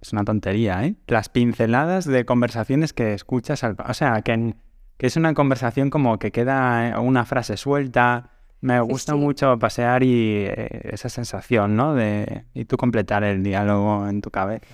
[0.00, 0.94] es una tontería, ¿eh?
[1.06, 3.76] Las pinceladas de conversaciones que escuchas al...
[3.88, 4.54] O sea, que,
[4.96, 8.30] que es una conversación como que queda una frase suelta.
[8.60, 11.94] Me gusta mucho pasear y eh, esa sensación, ¿no?
[11.94, 14.66] De, y tú completar el diálogo en tu cabeza.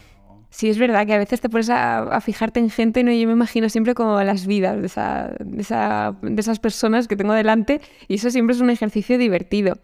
[0.53, 3.11] Sí, es verdad que a veces te pones a, fijarte en gente, ¿no?
[3.11, 7.17] Yo me imagino siempre como las vidas de, esa, de, esa, de esas personas que
[7.17, 9.79] tengo delante y eso siempre es un ejercicio divertido.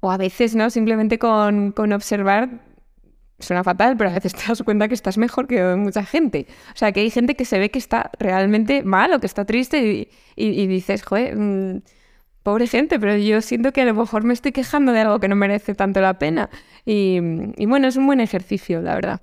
[0.00, 0.68] O a veces, ¿no?
[0.68, 2.50] Simplemente con, con observar
[3.40, 6.46] suena fatal, pero a veces te das cuenta que estás mejor que mucha gente.
[6.74, 9.44] O sea, que hay gente que se ve que está realmente mal o que está
[9.44, 11.82] triste y, dices, joder, mm,
[12.42, 15.28] pobre gente, pero yo siento que a lo mejor me estoy quejando de algo que
[15.28, 16.50] no merece tanto la pena.
[16.84, 17.18] Y,
[17.56, 19.20] y bueno, es un buen ejercicio, la verdad.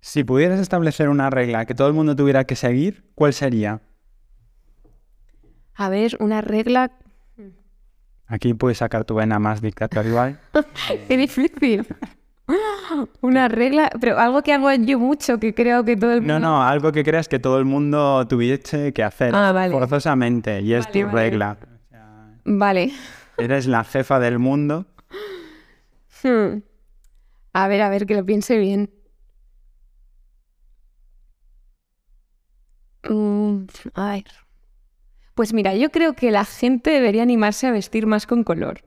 [0.00, 3.82] Si pudieras establecer una regla que todo el mundo tuviera que seguir, ¿cuál sería?
[5.74, 6.92] A ver, una regla
[8.28, 10.38] Aquí puedes sacar tu vena más dictatorial.
[11.08, 11.86] Qué difícil.
[13.20, 16.38] Una regla, pero algo que hago yo mucho, que creo que todo el mundo...
[16.38, 20.72] No, no, algo que creas que todo el mundo tuviese que hacer ah, forzosamente, y
[20.74, 21.58] es tu regla.
[22.44, 22.92] vale.
[23.36, 24.86] Eres la jefa del mundo.
[26.22, 26.60] Hmm.
[27.52, 28.90] A ver, a ver, que lo piense bien.
[33.08, 34.24] Mm, a ver.
[35.38, 38.80] Pues mira, yo creo que la gente debería animarse a vestir más con color.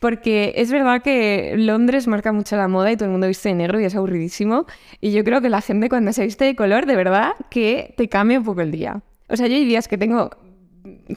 [0.00, 3.54] Porque es verdad que Londres marca mucho la moda y todo el mundo viste de
[3.54, 4.66] negro y es aburridísimo.
[5.00, 8.08] Y yo creo que la gente cuando se viste de color, de verdad, que te
[8.08, 9.02] cambia un poco el día.
[9.28, 10.30] O sea, yo hay días que tengo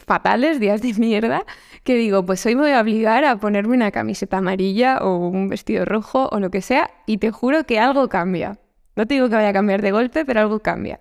[0.05, 1.43] fatales, días de mierda,
[1.83, 5.49] que digo, pues hoy me voy a obligar a ponerme una camiseta amarilla o un
[5.49, 8.59] vestido rojo o lo que sea y te juro que algo cambia.
[8.95, 10.99] No te digo que vaya a cambiar de golpe, pero algo cambia.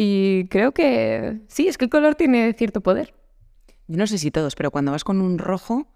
[0.00, 3.14] Y creo que sí, es que el color tiene cierto poder.
[3.88, 5.88] Yo no sé si todos, pero cuando vas con un rojo,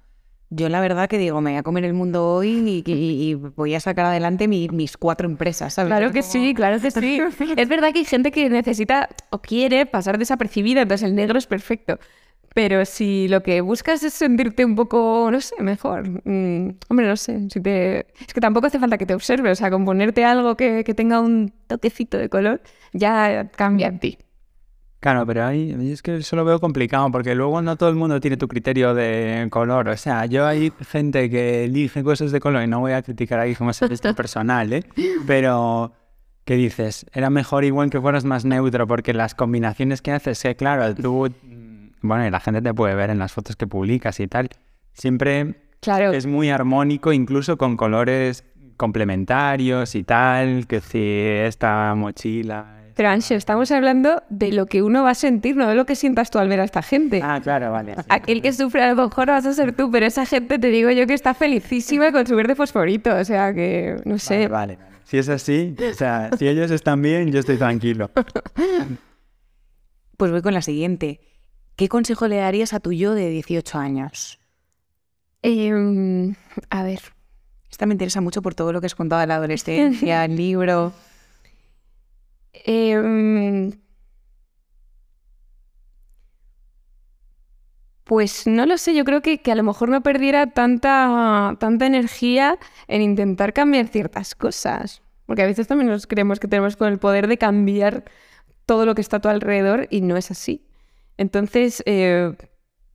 [0.51, 3.81] Yo la verdad que digo, me voy a comer el mundo hoy y, voy a
[3.81, 5.89] sacar adelante mis cuatro empresas, ¿sabes?
[5.89, 7.21] Claro que sí, claro que sí.
[7.57, 11.47] es verdad que hay gente que necesita o quiere pasar desapercibida, entonces el negro es
[11.47, 12.01] perfecto.
[12.55, 17.17] Pero si lo que buscas es sentirte un poco, no sé, mejor, mm, hombre, no
[17.17, 18.07] sé, si te...
[18.27, 20.95] es que tampoco hace falta que te observes, o sea, con ponerte algo que, que
[20.95, 22.61] tenga un toquecito de color,
[22.93, 24.19] ya cambia en ti.
[25.03, 28.21] Claro, pero ahí es que eso lo veo complicado porque luego no todo el mundo
[28.21, 29.89] tiene tu criterio de color.
[29.89, 33.41] O sea, yo hay gente que elige cosas de color y no voy a criticar
[33.41, 34.85] ahí como es este personal, ¿eh?
[35.27, 35.91] Pero,
[36.45, 37.05] ¿qué dices?
[37.13, 41.29] Era mejor igual que fueras más neutro porque las combinaciones que haces, que claro, tú,
[42.03, 44.49] bueno, y la gente te puede ver en las fotos que publicas y tal,
[44.93, 46.13] siempre claro.
[46.13, 48.45] es muy armónico, incluso con colores
[48.77, 55.03] complementarios y tal, que si esta mochila pero Ansho, estamos hablando de lo que uno
[55.03, 57.21] va a sentir, no de lo que sientas tú al ver a esta gente.
[57.23, 57.95] Ah, claro, vale.
[58.09, 60.91] Aquel que sufre a lo mejor vas a ser tú, pero esa gente te digo
[60.91, 64.49] yo que está felicísima con su verde fosforito, o sea que, no sé.
[64.49, 64.93] Vale, vale.
[65.05, 68.11] Si es así, o sea, si ellos están bien, yo estoy tranquilo.
[70.19, 71.21] Pues voy con la siguiente.
[71.77, 74.39] ¿Qué consejo le darías a tu yo de 18 años?
[75.43, 76.35] Em,
[76.71, 77.01] a ver.
[77.71, 80.93] Esta me interesa mucho por todo lo que has contado de la adolescencia, el libro.
[82.53, 83.73] Em,
[88.05, 92.59] pues no lo sé, yo creo que, a lo mejor no perdiera tanta, tanta energía
[92.89, 95.03] en intentar cambiar ciertas cosas.
[95.25, 98.05] Porque a veces también nos creemos que tenemos con el poder de cambiar
[98.67, 100.67] todo lo que está a tu alrededor y no es así.
[101.23, 102.35] Entonces, eh,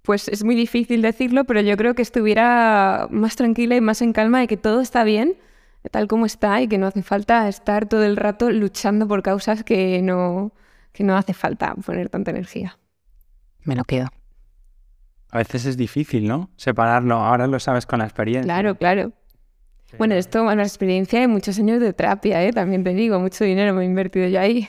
[0.04, 4.14] pues es muy difícil decirlo, pero yo creo que estuviera más tranquila y más en
[4.14, 5.36] calma de que todo está bien
[5.90, 9.64] tal como está y que no hace falta estar todo el rato luchando por causas
[9.64, 10.52] que no,
[10.92, 12.78] que no hace falta poner tanta energía.
[13.64, 14.08] Me lo quedo.
[15.30, 16.50] A veces es difícil, ¿no?
[16.56, 17.16] Separarlo.
[17.16, 18.44] Ahora lo sabes con la experiencia.
[18.44, 19.12] Claro, claro.
[19.98, 22.52] Bueno, esto, la experiencia de muchos años de terapia, ¿eh?
[22.52, 24.68] También te digo, mucho dinero me he invertido yo ahí.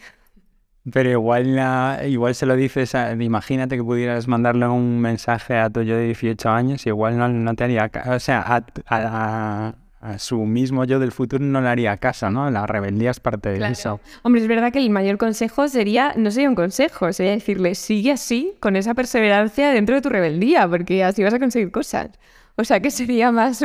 [0.91, 1.59] Pero igual,
[2.07, 6.49] igual se lo dices, imagínate que pudieras mandarle un mensaje a tu yo de 18
[6.49, 7.91] años y igual no, no te haría...
[8.07, 8.45] O sea,
[8.87, 12.51] a, a su mismo yo del futuro no le haría caso, ¿no?
[12.51, 14.01] La rebeldía es parte de eso.
[14.23, 18.13] Hombre, es verdad que el mayor consejo sería, no sería un consejo, sería decirle, sigue
[18.13, 22.11] así, con esa perseverancia dentro de tu rebeldía, porque así vas a conseguir cosas.
[22.57, 23.65] O sea que sería más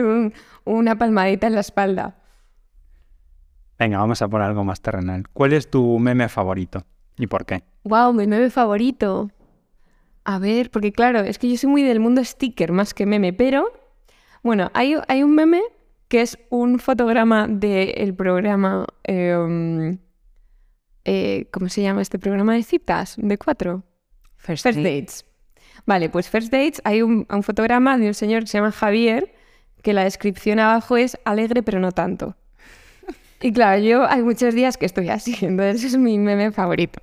[0.66, 2.16] una palmadita en la espalda.
[3.78, 5.28] Venga, vamos a por algo más terrenal.
[5.34, 6.84] ¿Cuál es tu meme favorito
[7.18, 7.64] y por qué?
[7.84, 9.30] Wow, mi meme favorito.
[10.24, 13.34] A ver, porque claro, es que yo soy muy del mundo sticker más que meme,
[13.34, 13.72] pero
[14.41, 15.61] bueno, hay, hay un meme
[16.07, 18.86] que es un fotograma del programa...
[19.03, 19.97] Em,
[21.05, 23.16] eh, ¿Cómo se llama este programa de citas?
[23.18, 23.84] ¿De cuatro?
[24.38, 25.26] First, Dates.
[25.86, 29.34] Vale, pues First Dates hay un, fotograma de un señor que se llama Javier,
[29.82, 32.36] que la descripción abajo es alegre pero no tanto.
[33.43, 37.01] Y claro, yo hay muchos días que estoy así, entonces es mi meme favorito.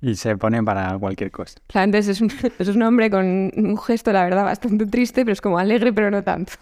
[0.00, 1.60] Y se pone para cualquier cosa.
[1.66, 5.34] Claro, entonces es un, es un hombre con un gesto, la verdad, bastante triste, pero
[5.34, 6.52] es como alegre, pero no tanto.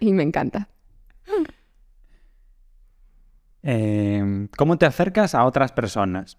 [0.00, 0.68] Y me encanta.
[3.62, 6.38] Em, ¿Cómo te acercas a otras personas?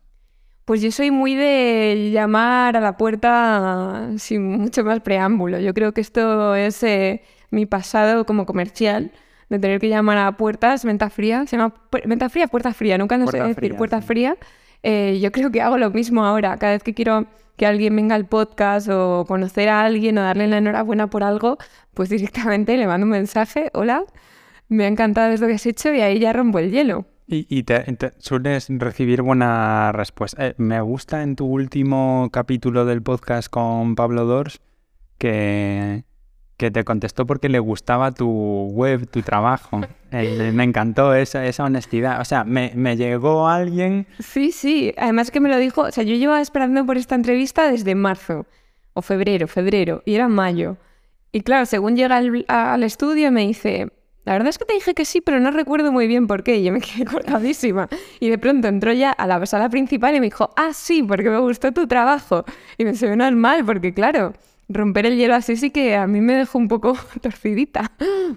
[0.66, 5.60] Pues yo soy muy de llamar a la puerta sin mucho más preámbulo.
[5.60, 9.14] Yo creo que esto es eh, mi pasado como comercial,
[9.50, 11.46] de tener que llamar a puertas, venta fría.
[11.48, 11.74] Se llama
[12.06, 12.98] venta fría, puerta fría.
[12.98, 14.38] Nunca no sé decir puerta fría.
[14.84, 16.58] Eh, yo creo que hago lo mismo ahora.
[16.58, 17.28] Cada vez que quiero
[17.58, 21.58] que alguien venga al podcast o conocer a alguien o darle la enhorabuena por algo,
[21.94, 24.04] pues directamente le mando un mensaje, hola,
[24.70, 27.06] me ha encantado esto que has hecho y ahí ya rompo el hielo.
[27.26, 27.84] Y, te,
[28.20, 30.48] sueles recibir buena respuesta.
[30.48, 34.62] Eh, me gusta en tu último capítulo del podcast con Pablo Dors
[35.18, 36.04] que,
[36.64, 39.82] que te contestó porque le gustaba tu web, tu trabajo.
[40.16, 42.22] Eh, me encantó esa, esa honestidad.
[42.22, 44.06] O sea, me, me, llegó alguien...
[44.20, 44.94] Sí, sí.
[44.96, 45.82] Además que me lo dijo...
[45.82, 48.46] O sea, yo llevaba esperando por esta entrevista desde marzo.
[48.94, 50.04] O febrero, febrero.
[50.06, 50.78] Y era mayo.
[51.32, 53.92] Y claro, según llega al, al estudio me dice...
[54.24, 56.58] La verdad es que te dije que sí, pero no recuerdo muy bien por qué.
[56.58, 57.90] Y yo me quedé cortadísima.
[58.20, 61.32] Y de pronto entró ya a la sala principal y me dijo, ah, sí, porque
[61.32, 62.46] me gustó tu trabajo.
[62.78, 64.34] Y me suena mal, porque claro,
[64.70, 67.92] romper el hielo así sí que a mí me dejó un poco torcidita.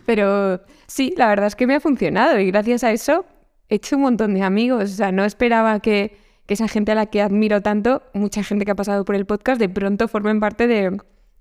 [0.05, 3.25] Pero sí, la verdad es que me ha funcionado y gracias a eso
[3.69, 4.85] he hecho un montón de amigos.
[4.85, 6.17] O sea, no esperaba que,
[6.49, 9.59] esa gente a la que admiro tanto, mucha gente que ha pasado por el podcast,
[9.61, 10.97] de pronto formen parte de,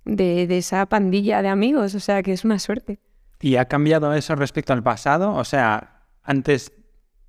[0.05, 1.93] de esa pandilla de amigos.
[1.93, 2.99] O sea, que es una suerte.
[3.39, 5.36] ¿Y ha cambiado eso respecto al pasado?
[5.36, 6.71] O sea, antes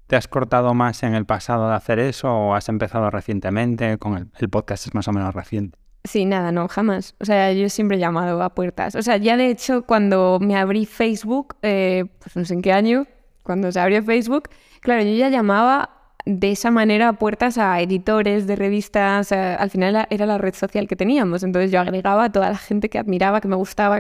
[0.07, 4.31] te has cortado más en el pasado de hacer eso o has empezado recientemente con
[4.39, 5.79] el, podcast es más o menos reciente.
[6.07, 7.15] Sí, nada, no, jamás.
[7.21, 8.95] O sea, yo siempre he llamado a puertas.
[8.95, 12.73] O sea, ya de hecho, cuando me abrí Facebook, eh, pues no sé en qué
[12.73, 13.07] año,
[13.43, 14.49] cuando se abrió Facebook,
[14.81, 15.91] claro, yo ya llamaba
[16.25, 19.33] de esa manera a puertas a editores de revistas.
[19.33, 21.43] al final era la red social que teníamos.
[21.43, 23.99] Entonces yo agregaba a toda la gente que admiraba, que me gustaba,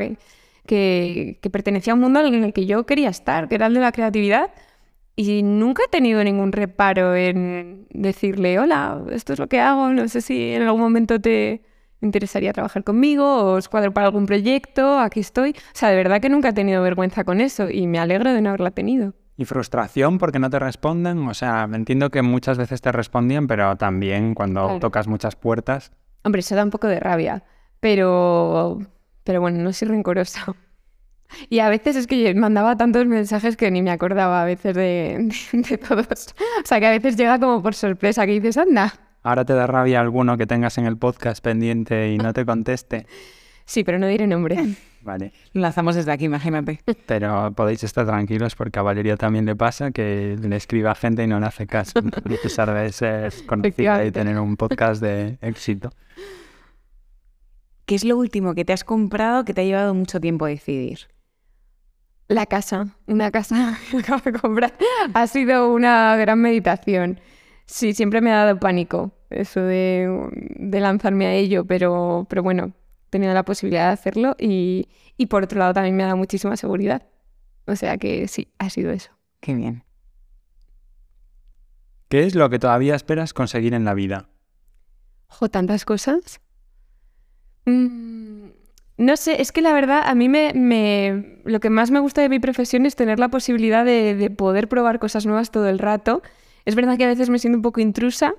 [0.66, 3.74] que, que pertenecía a un mundo en el que yo quería estar, que era el
[3.74, 4.50] de la creatividad.
[5.16, 10.08] Y nunca he tenido ningún reparo en decirle, hola, esto es lo que hago, no
[10.08, 11.62] sé si en algún momento te,
[12.00, 15.50] interesaría trabajar conmigo o os cuadro para algún proyecto, aquí estoy.
[15.50, 18.42] O sea, de verdad que nunca he tenido vergüenza con eso y me alegro de
[18.42, 19.14] no haberla tenido.
[19.38, 21.28] ¿Y frustración porque no te responden?
[21.28, 25.92] O sea, entiendo que muchas veces te respondían, pero también cuando tocas muchas puertas.
[26.24, 27.44] Hombre, eso da un poco de rabia,
[27.80, 28.80] pero,
[29.24, 30.54] pero bueno, no soy rencorosa.
[31.50, 35.28] Y a veces es que mandaba tantos mensajes que ni me acordaba a veces de,
[35.52, 36.34] de todos.
[36.62, 38.94] O sea, que a veces llega como por sorpresa, que dices, anda,
[39.26, 43.06] Ahora te da rabia alguno que tengas en el podcast pendiente y no te conteste.
[43.68, 44.76] Sí, pero no diré nombre.
[45.02, 45.32] Vale.
[45.52, 46.78] Lo lanzamos desde aquí, imagínate.
[47.06, 51.24] Pero podéis estar tranquilos porque a Valeria también le pasa que le escribe a gente
[51.24, 55.38] y no le hace caso, a pesar de ser conocida y tener un podcast de
[55.40, 55.90] éxito.
[57.86, 61.00] ¿Qué es lo último que te has comprado que te ha llevado mucho tiempo decidir?
[62.28, 64.74] La casa, una casa que acabo de comprar.
[65.12, 67.18] Ha sido una gran meditación.
[67.66, 70.08] Sí, siempre me ha dado pánico eso de,
[70.80, 75.42] lanzarme a ello, pero, pero bueno, he tenido la posibilidad de hacerlo y, y por
[75.42, 77.02] otro lado también me ha dado muchísima seguridad.
[77.66, 79.10] O sea que sí, ha sido eso.
[79.40, 79.82] Qué bien.
[82.08, 84.28] ¿Qué es lo que todavía esperas conseguir en la vida?
[85.28, 86.40] Ojo, tantas cosas.
[87.64, 88.46] Mm,
[88.98, 92.22] no sé, es que la verdad a mí me, me, lo que más me gusta
[92.22, 95.80] de mi profesión es tener la posibilidad de, de poder probar cosas nuevas todo el
[95.80, 96.22] rato
[96.66, 98.34] es verdad que a veces me siento un poco intrusa,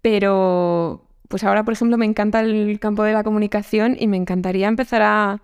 [0.00, 4.66] pero pues ahora, por ejemplo, me encanta el campo de la comunicación y me encantaría
[4.66, 5.42] empezar a,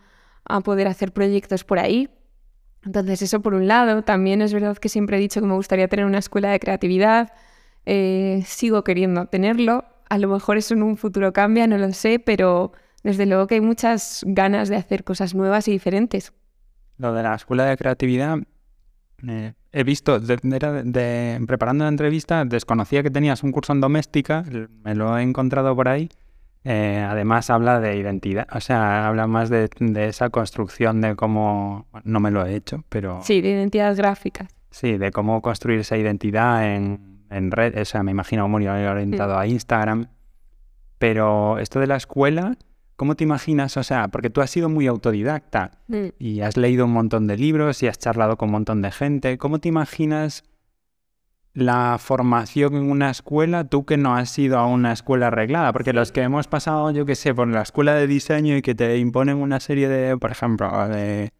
[0.65, 2.11] poder hacer proyectos por ahí.
[2.85, 4.03] Entonces, eso por un lado.
[4.03, 7.33] También es verdad que siempre he dicho que me gustaría tener una escuela de creatividad.
[7.87, 9.85] Eh, sigo queriendo tenerlo.
[10.09, 12.73] A lo mejor eso en un futuro cambia, no lo sé, pero
[13.03, 16.33] desde luego que hay muchas ganas de hacer cosas nuevas y diferentes.
[16.99, 18.39] Lo de la escuela de creatividad
[19.27, 24.45] eh, he visto, de, preparando la entrevista, desconocía que tenías un curso en doméstica,
[24.85, 26.11] me lo he encontrado por ahí.
[26.65, 32.21] Eh, además habla de identidad, o sea, habla más de, esa construcción de cómo, no
[32.21, 33.21] me lo he hecho, pero...
[33.23, 34.47] Sí, de identidad gráfica.
[34.71, 39.37] Sí, de cómo construir esa identidad en, en red, o sea, me imagino muy orientado
[39.37, 40.07] a Instagram.
[40.99, 42.57] Pero esto de la escuela,
[42.97, 43.77] ¿Cómo te imaginas?
[43.77, 46.07] O sea, porque tú has sido muy autodidacta mm.
[46.19, 49.39] y has leído un montón de libros y has charlado con un montón de gente.
[49.39, 50.45] ¿Cómo te imaginas
[51.55, 55.73] la formación en una escuela, tú que no has ido a una escuela arreglada?
[55.73, 58.75] Porque los que hemos pasado, yo qué sé, por la escuela de diseño y que
[58.75, 61.33] te imponen una serie de, por ejemplo, de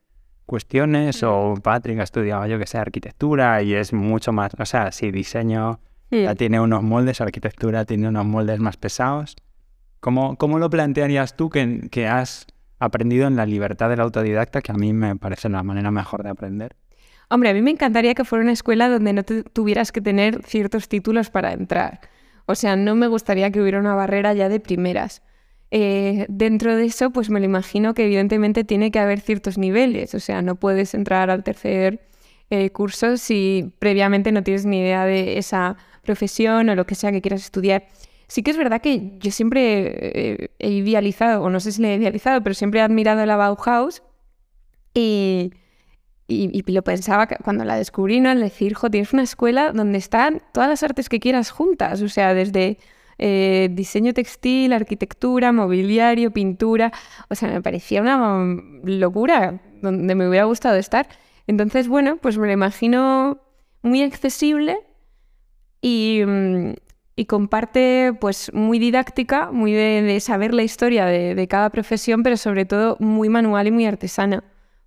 [0.47, 1.61] cuestiones, o mm.
[1.61, 5.81] Patrick ha estudiado, yo que sé, arquitectura y es mucho más, o sea, si diseño
[6.11, 6.37] ya mm.
[6.37, 9.37] tiene unos moldes, arquitectura tiene unos moldes más pesados.
[10.03, 12.49] ¿Cómo, lo plantearías tú que, que, has
[12.81, 16.31] aprendido en la libertad del autodidacta, que a mí me parece la manera mejor de
[16.31, 16.75] aprender?
[17.31, 20.89] Hombre, a mí me encantaría que fuera una escuela donde no tuvieras que tener ciertos
[20.89, 22.01] títulos para entrar.
[22.47, 25.23] O sea, no me gustaría que hubiera una barrera ya de primeras.
[25.71, 30.17] Eh, dentro de eso, pues me lo imagino que evidentemente tiene que haber ciertos niveles.
[30.17, 32.09] O sea, no puedes entrar al tercer
[32.51, 37.13] eh, curso si previamente no tienes ni idea de esa profesión o lo que sea
[37.13, 37.85] que quieras estudiar.
[38.33, 41.97] Sí que es verdad que yo siempre he idealizado, o no sé si le he
[41.99, 44.03] idealizado, pero siempre he admirado la Bauhaus
[44.95, 45.53] y,
[46.29, 48.31] y, lo pensaba cuando la descubrí, ¿no?
[48.31, 52.09] Al decir, jo, tienes una escuela donde están todas las artes que quieras juntas, o
[52.09, 52.79] sea, desde
[53.19, 56.91] eh, diseño textil, arquitectura, mobiliario, pintura,
[57.29, 58.43] o sea, me parecía una
[58.83, 61.07] locura donde me hubiera gustado estar.
[61.47, 63.43] Entonces, bueno, pues me lo imagino
[63.83, 64.79] muy accesible
[65.83, 66.73] y, mm,
[67.15, 72.65] y comparte pues muy didáctica, muy de, saber la historia de, cada profesión, pero sobre
[72.65, 74.45] todo muy manual y muy artesana,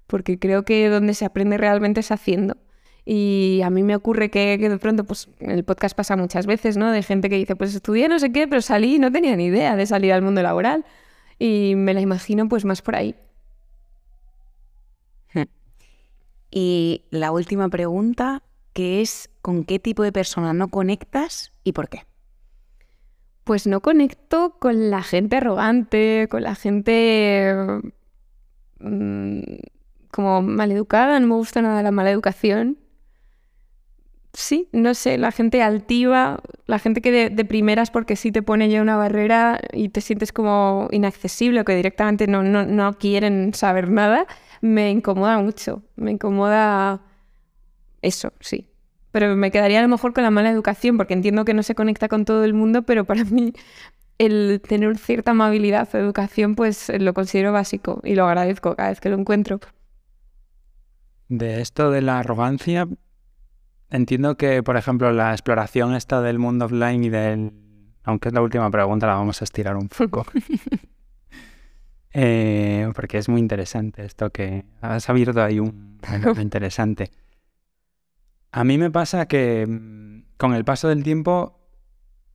[0.07, 2.57] porque creo que donde se aprende realmente es haciendo.
[3.07, 6.91] Y a mí me ocurre que, de pronto, pues el podcast pasa muchas veces, ¿no?
[6.91, 9.45] De gente que dice, pues estudié no sé qué, pero salí y no tenía ni
[9.45, 10.85] idea de salir al mundo laboral.
[11.37, 13.15] Y me la imagino pues más por ahí.
[16.51, 18.41] Y la última pregunta,
[18.73, 22.05] que es, ¿con qué tipo de persona no conectas y por qué?
[23.45, 27.55] Pues no conecto con la gente arrogante, con la gente
[28.79, 29.41] mm,
[30.11, 32.79] como maleducada, no me gusta nada la mala educación.
[34.33, 38.41] sí, no sé, la gente altiva, la gente que de, de, primeras porque sí te
[38.41, 42.93] pone ya una barrera y te sientes como inaccesible o que directamente no, no, no
[42.97, 44.27] quieren saber nada,
[44.61, 45.83] me incomoda mucho.
[45.95, 47.01] Me incomoda
[48.01, 48.74] eso, sí.
[49.15, 51.73] Pero me quedaría a lo mejor con la mala educación, porque entiendo que no se
[51.73, 53.53] conecta con todo el mundo, pero para mí
[54.17, 58.99] el tener cierta amabilidad o educación, pues lo considero básico y lo agradezco cada vez
[58.99, 59.61] que lo encuentro.
[61.29, 62.89] De esto de la arrogancia,
[63.89, 67.53] entiendo que, por ejemplo, la exploración esta del mundo offline y del...
[68.03, 70.25] Aunque es la última pregunta, la vamos a estirar un poco.
[72.13, 76.01] eh, porque es muy interesante esto que has abierto ahí un
[76.41, 77.11] interesante.
[78.55, 81.59] A mí me pasa que mm, con el paso del tiempo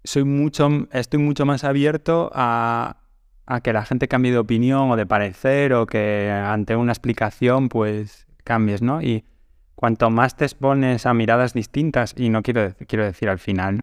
[0.04, 2.98] soy mucho, estoy mucho más abierto a,
[3.46, 7.70] a que la gente cambie de opinión o de parecer o que ante una explicación
[7.70, 9.00] pues cambies, ¿no?
[9.00, 9.24] Y
[9.74, 13.80] cuanto más te expones a miradas distintas, y no quiero, quiero decir al final,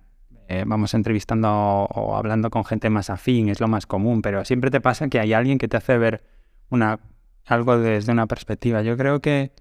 [0.47, 4.69] eh, vamos entrevistando o, hablando con gente más afín, es lo más común, pero siempre
[4.69, 6.23] te pasa que hay alguien que te hace ver
[6.69, 6.99] una,
[7.45, 8.83] algo desde una perspectiva.
[8.83, 9.53] Yo creo que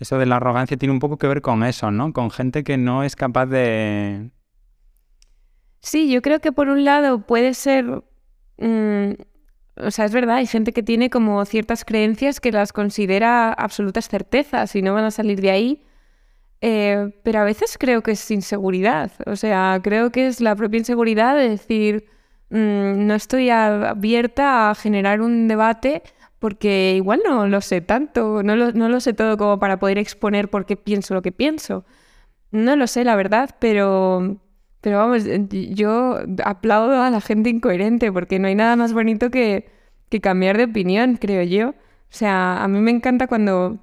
[0.00, 2.12] eso de la arrogancia tiene un poco que ver con eso, ¿no?
[2.12, 4.30] Con gente que no es capaz de...
[5.80, 8.02] Sí, yo creo que por un lado puede ser
[8.58, 9.12] mm,
[9.82, 14.08] o sea, es verdad, hay gente que tiene como ciertas creencias que las considera absolutas
[14.08, 15.82] certezas y no van a salir de ahí.
[16.62, 19.12] Eh, pero a veces creo que es inseguridad.
[19.26, 22.04] O sea, creo que es la propia inseguridad de decir,
[22.50, 26.02] mm, no estoy abierta a generar un debate
[26.40, 29.98] porque igual no lo sé tanto, no lo, no lo sé todo como para poder
[29.98, 31.84] exponer por qué pienso lo que pienso.
[32.50, 34.40] No lo sé, la verdad, pero
[34.80, 39.68] pero vamos, yo aplaudo a la gente incoherente porque no hay nada más bonito que,
[40.08, 41.70] que cambiar de opinión, creo yo.
[41.70, 41.74] O
[42.08, 43.78] sea, a mí me encanta cuando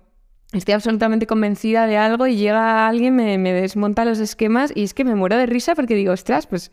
[0.53, 4.93] estoy absolutamente convencida de algo y llega alguien, me, me, desmonta los esquemas y es
[4.95, 6.71] que me muero de risa porque digo, ostras, pues,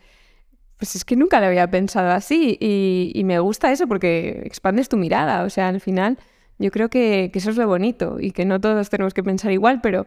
[0.77, 4.97] pues es que nunca lo había pensado así y, me gusta eso porque expandes tu
[4.97, 5.43] mirada.
[5.43, 6.17] O sea, al final
[6.59, 9.51] yo creo que, que, eso es lo bonito y que no todos tenemos que pensar
[9.51, 10.05] igual, pero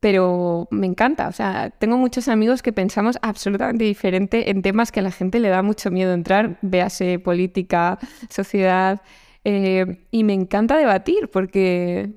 [0.00, 1.28] pero me encanta.
[1.28, 5.40] O sea, tengo muchos amigos que pensamos absolutamente diferente en temas que a la gente
[5.40, 7.98] le da mucho miedo entrar, véase política,
[8.30, 9.02] sociedad,
[9.44, 12.12] eh, y me encanta debatir porque,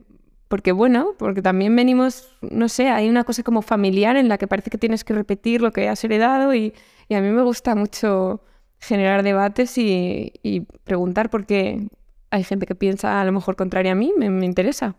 [0.48, 4.48] porque, bueno, porque también venimos, no sé, hay una cosa como familiar en la que
[4.48, 6.74] parece que tienes que repetir lo que has heredado y,
[7.12, 8.42] y a mí me gusta mucho
[8.80, 11.90] generar debates y, y, preguntar por qué
[12.30, 14.96] hay gente que piensa a lo mejor contraria a mí, me, me interesa.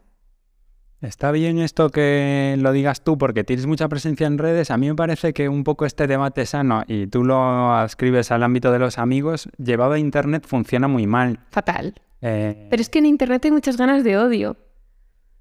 [1.00, 4.70] Está bien esto que lo digas tú porque tienes mucha presencia en redes.
[4.70, 8.42] A mí me parece que un poco este debate sano y tú lo ascribes al
[8.42, 11.40] ámbito de los amigos, llevado a Internet funciona muy mal.
[11.50, 11.94] Fatal.
[12.20, 12.66] Eh...
[12.68, 14.58] Pero es que en Internet hay muchas ganas de odio.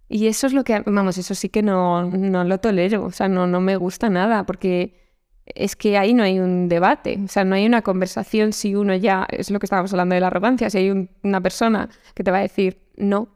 [0.08, 3.04] Y eso es lo que, vamos, eso sí que no, no lo tolero.
[3.04, 5.01] O sea, no, no me gusta nada porque
[5.56, 7.20] es que ahí no hay un debate.
[7.24, 10.22] O sea, no hay una conversación si uno ya, es lo que estábamos hablando de
[10.22, 13.30] la arrogancia, si hay un, una persona que te va a decir no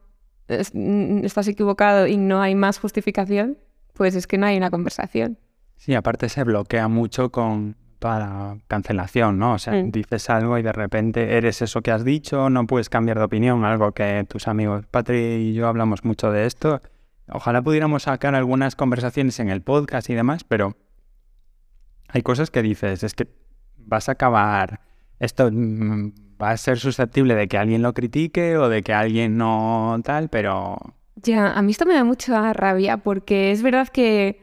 [0.47, 3.57] estás equivocado y no hay más justificación,
[3.93, 5.37] pues es que no hay una conversación.
[5.77, 9.53] Sí, aparte se bloquea mucho con toda la cancelación, ¿no?
[9.53, 9.91] O sea, mm.
[9.91, 13.65] dices algo y de repente eres eso que has dicho, no puedes cambiar de opinión,
[13.65, 16.81] algo que tus amigos Patri y yo hablamos mucho de esto.
[17.27, 20.77] Ojalá pudiéramos sacar algunas conversaciones en el podcast y demás, pero
[22.15, 23.27] hay cosas que dices, es que
[23.77, 24.79] vas a acabar
[25.19, 26.11] esto mm,
[26.41, 30.29] va a ser susceptible de que alguien lo critique o de que alguien no tal,
[30.29, 30.77] pero...
[31.17, 34.41] Ya, a mí esto me da mucha rabia porque es verdad que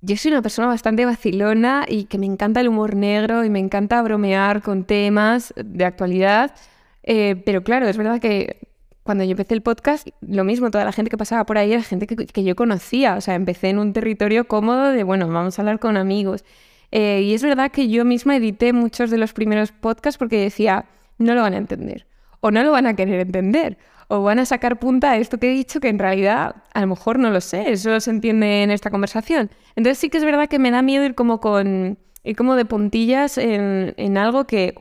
[0.00, 3.58] yo soy una persona bastante vacilona y que me encanta el humor negro y me
[3.58, 6.54] encanta bromear con temas de actualidad,
[7.02, 8.68] eh, pero claro, es verdad que
[9.02, 11.82] cuando yo empecé el podcast, lo mismo, toda la gente que pasaba por ahí era
[11.82, 15.58] gente que, que yo conocía, o sea, empecé en un territorio cómodo de, bueno, vamos
[15.58, 16.44] a hablar con amigos.
[16.90, 20.86] Eh, y es verdad que yo misma edité muchos de los primeros podcasts porque decía,
[21.18, 22.06] no lo van a entender,
[22.40, 23.78] o no lo van a querer entender,
[24.08, 26.86] o van a sacar punta a esto que he dicho que en realidad a lo
[26.86, 29.50] mejor no lo sé, eso se entiende en esta conversación.
[29.76, 32.64] Entonces sí que es verdad que me da miedo ir como con ir como de
[32.64, 34.74] puntillas en, en algo que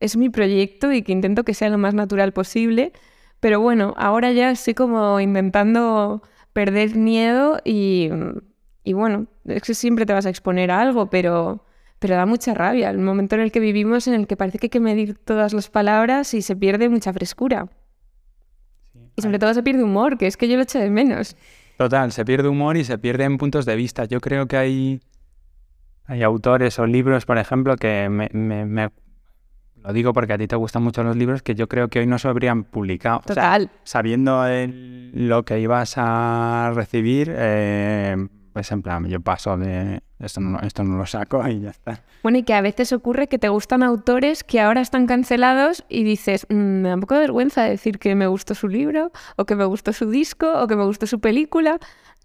[0.00, 2.92] es mi proyecto y que intento que sea lo más natural posible.
[3.40, 6.22] Pero bueno, ahora ya estoy como intentando
[6.52, 8.10] perder miedo y,
[8.84, 11.64] y bueno, es que siempre te vas a exponer a algo, pero,
[11.98, 14.66] pero da mucha rabia el momento en el que vivimos en el que parece que
[14.66, 17.68] hay que medir todas las palabras y se pierde mucha frescura.
[19.16, 21.34] y sobre todo se pierde humor, que es que yo lo echo de menos.
[21.78, 24.04] Total, se pierde humor y se pierden puntos de vista.
[24.04, 25.00] Yo creo que hay,
[26.04, 28.90] hay autores o libros, por ejemplo, que me, me,
[29.82, 32.06] lo digo porque a ti te gustan mucho los libros que yo creo que hoy
[32.06, 33.22] no se habrían publicado.
[33.26, 33.70] Total.
[33.82, 40.58] sabiendo lo que ibas a recibir, eh, pues en plan, yo paso de esto no,
[40.60, 42.02] esto no lo saco y ya está.
[42.22, 46.04] Bueno, y que a veces ocurre que te gustan autores que ahora están cancelados y
[46.04, 49.44] dices, "Mm, me da un poco de vergüenza decir que me gustó su libro, o
[49.44, 51.78] que me gustó su disco, o que me gustó su película.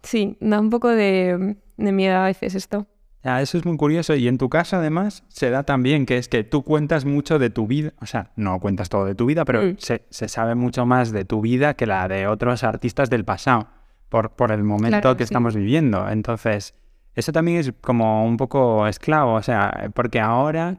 [0.03, 2.87] Sí, da un poco de, de miedo a veces esto.
[3.21, 6.29] Ya, eso es muy curioso y en tu caso además se da también que es
[6.29, 9.43] que tú cuentas mucho de tu vida, o sea, no cuentas todo de tu vida,
[9.43, 9.75] pero Mm.
[9.77, 13.67] se, se sabe mucho más de tu vida que la de otros artistas del pasado,
[14.09, 15.29] por, por el momento Claro, que sí.
[15.31, 16.09] estamos viviendo.
[16.09, 16.73] Entonces,
[17.15, 20.77] eso también es como un poco esclavo, o sea, porque ahora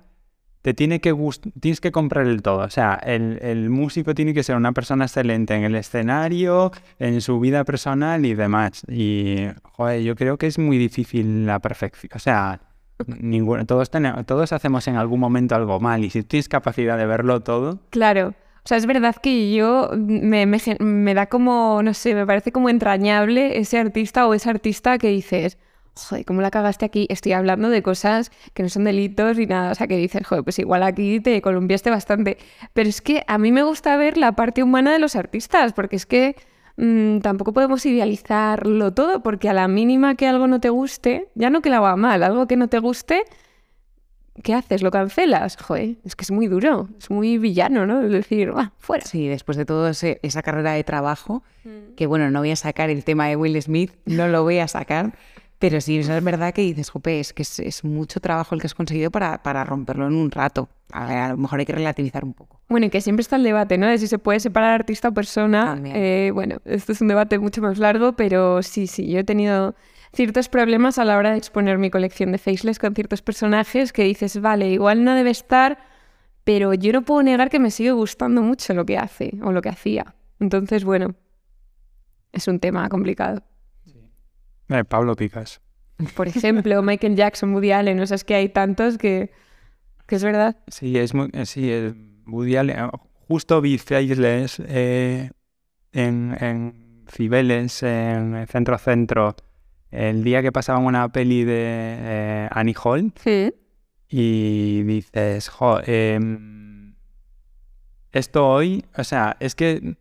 [0.62, 1.14] te tiene que
[1.60, 5.06] tienes que comprar el todo, o sea, el, el músico tiene que ser una persona
[5.06, 8.82] excelente en el escenario, en su vida personal y demás.
[8.88, 12.60] Y, joder, yo creo que es muy difícil la perfección, o sea,
[13.06, 17.06] ninguno, todos, tenemos, todos hacemos en algún momento algo mal y si tienes capacidad de
[17.06, 18.34] verlo todo, Claro.
[18.64, 22.52] O sea, es verdad que yo me, me me da como, no sé, me parece
[22.52, 25.58] como entrañable ese artista o esa artista que dices,
[25.94, 27.06] joder, ¿cómo la cagaste aquí?
[27.10, 29.72] Estoy hablando de cosas que no son delitos ni nada.
[29.72, 32.38] O sea, que dices, joder, pues igual aquí te columpiaste bastante.
[32.72, 35.96] Pero es que a mí me gusta ver la parte humana de los artistas, porque
[35.96, 36.36] es que
[36.76, 41.50] mm, tampoco podemos idealizarlo todo, porque a la mínima que algo no te guste, ya
[41.50, 43.24] no que lo haga mal, algo que no te guste,
[44.42, 44.82] ¿qué haces?
[44.82, 45.56] ¿Lo cancelas?
[45.56, 48.02] Joder, es que es muy duro, es muy villano, ¿no?
[48.02, 49.04] Es decir, "Ah, fuera.
[49.04, 51.94] Sí, después de todo ese- esa carrera de trabajo, Mm.
[51.96, 54.68] que bueno, no voy a sacar el tema de Will Smith, no lo voy a
[54.68, 55.12] sacar,
[55.58, 58.66] pero sí, es verdad que dices, jope, es que es, es mucho trabajo el que
[58.66, 60.70] has conseguido para, para romperlo en un rato.
[60.90, 62.60] A, ver, a lo mejor hay que relativizar un poco.
[62.70, 63.86] Bueno, y que siempre está el debate, ¿no?
[63.86, 65.78] De si se puede separar artista o persona.
[65.84, 69.74] Eh, bueno, esto es un debate mucho más largo, pero sí, sí, yo he tenido
[70.12, 74.04] ciertos problemas a la hora de exponer mi colección de faceless con ciertos personajes que
[74.04, 75.78] dices, vale, igual no debe estar,
[76.44, 79.62] pero yo no puedo negar que me sigue gustando mucho lo que hace o lo
[79.62, 80.14] que hacía.
[80.40, 81.14] Entonces, bueno,
[82.32, 83.42] es un tema complicado.
[84.68, 85.60] eh, Pablo Picas.
[86.16, 89.30] Por ejemplo, Michael Jackson, Woody Allen, o sea, es que hay tantos que,
[90.06, 90.56] que es verdad.
[90.68, 91.94] Sí, es muy, eh, sí, el
[92.26, 92.88] Woody Allen, eh,
[93.28, 95.30] justo vi Faceless eh,
[95.92, 99.36] en, en Cibeles, en Centro Centro,
[99.90, 103.52] el día que pasaban una peli de eh, Annie Hall Sí.
[104.08, 106.94] y dices, jo, em,
[108.12, 109.96] esto hoy, o sea, es que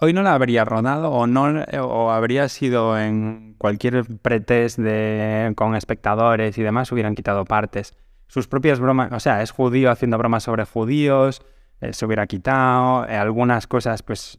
[0.00, 5.74] hoy no la habría rodado o no o habría sido en cualquier pretest de con
[5.74, 7.94] espectadores y demás hubieran quitado partes.
[8.26, 11.42] Sus propias bromas, o sea, es judío haciendo bromas sobre judíos,
[11.80, 14.38] eh, se hubiera quitado, eh, algunas cosas pues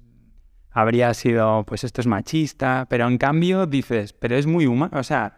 [0.71, 5.03] habría sido pues esto es machista, pero en cambio dices, pero es muy humano, o
[5.03, 5.37] sea.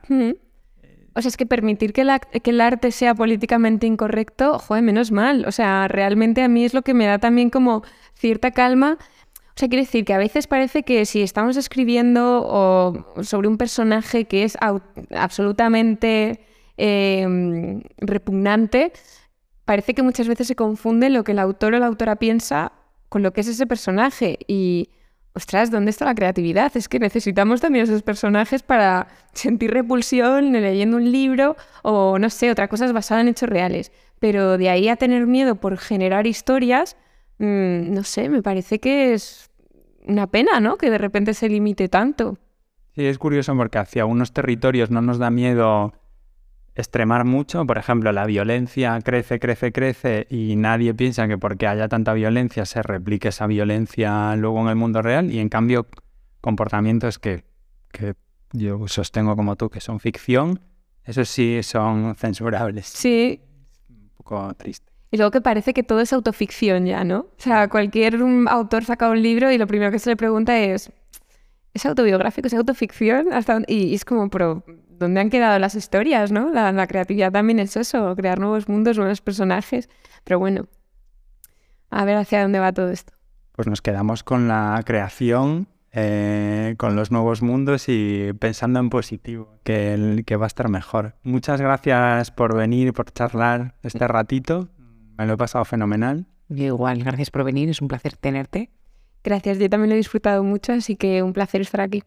[1.16, 5.12] O sea, es que permitir que, la- que el arte sea políticamente incorrecto, joder, menos
[5.12, 5.46] mal.
[5.46, 7.84] O sea, realmente a mí es lo que me da también como
[8.16, 8.98] cierta calma.
[9.00, 13.60] O sea, quiere decir que a veces parece que si estamos escribiendo o sobre un
[13.60, 14.58] personaje que es
[15.12, 16.40] absolutamente
[16.78, 18.92] eh, repugnante,
[19.66, 22.72] parece que muchas veces se confunde lo que el autor o la autora piensa
[23.10, 24.40] con lo que es ese personaje.
[24.48, 24.90] Y,
[25.36, 26.72] ostras, ¿dónde está la creatividad?
[26.76, 32.52] Es que necesitamos también esos personajes para sentir repulsión leyendo un libro o, no sé,
[32.52, 33.92] otra cosa basada en hechos reales.
[34.20, 36.96] Pero de ahí a tener miedo por generar historias,
[37.40, 39.50] mm, no sé, me parece que es
[40.06, 40.78] una pena, ¿no?
[40.78, 42.38] Que de repente se limite tanto.
[42.96, 45.94] Sí, es curioso porque hacia unos territorios no nos da miedo
[46.76, 47.66] extremar mucho.
[47.66, 52.66] Por ejemplo, la violencia crece, crece, crece y nadie piensa que porque haya tanta violencia
[52.66, 55.32] se replique esa violencia luego en el mundo real.
[55.32, 55.88] Y en cambio,
[56.42, 57.44] comportamientos que,
[57.92, 58.16] que
[58.52, 60.60] yo sostengo como tú que son ficción,
[61.04, 62.88] esos sí son censurables.
[62.88, 63.42] Sí,
[63.90, 64.92] Un poco triste.
[65.12, 67.20] Y luego que parece que todo es autoficción ya, ¿no?
[67.20, 68.18] O sea, cualquier
[68.48, 70.92] autor saca un libro y lo primero que se le pregunta es,
[71.74, 72.48] ¿es autobiográfico?
[72.48, 73.32] ¿Es autoficción?
[73.32, 73.72] ¿Hasta dónde?
[73.72, 74.64] Y es como, pero
[75.04, 76.52] ¿dónde han quedado las historias, no?
[76.52, 79.90] La, la creatividad también es eso, crear nuevos mundos, nuevos personajes.
[80.24, 80.66] Pero bueno,
[81.90, 83.14] a ver hacia dónde va todo esto.
[83.54, 89.60] Pues nos quedamos con la creación, eh, con los nuevos mundos y pensando en positivo,
[89.64, 91.16] que, el- que va a estar mejor.
[91.24, 94.70] Muchas gracias por venir, por charlar este ratito.
[95.18, 96.26] Me lo he pasado fenomenal.
[96.50, 98.72] Yo igual, gracias por venir, es un placer tenerte.
[99.24, 102.04] Gracias, yo también lo he disfrutado mucho, así que un placer estar aquí.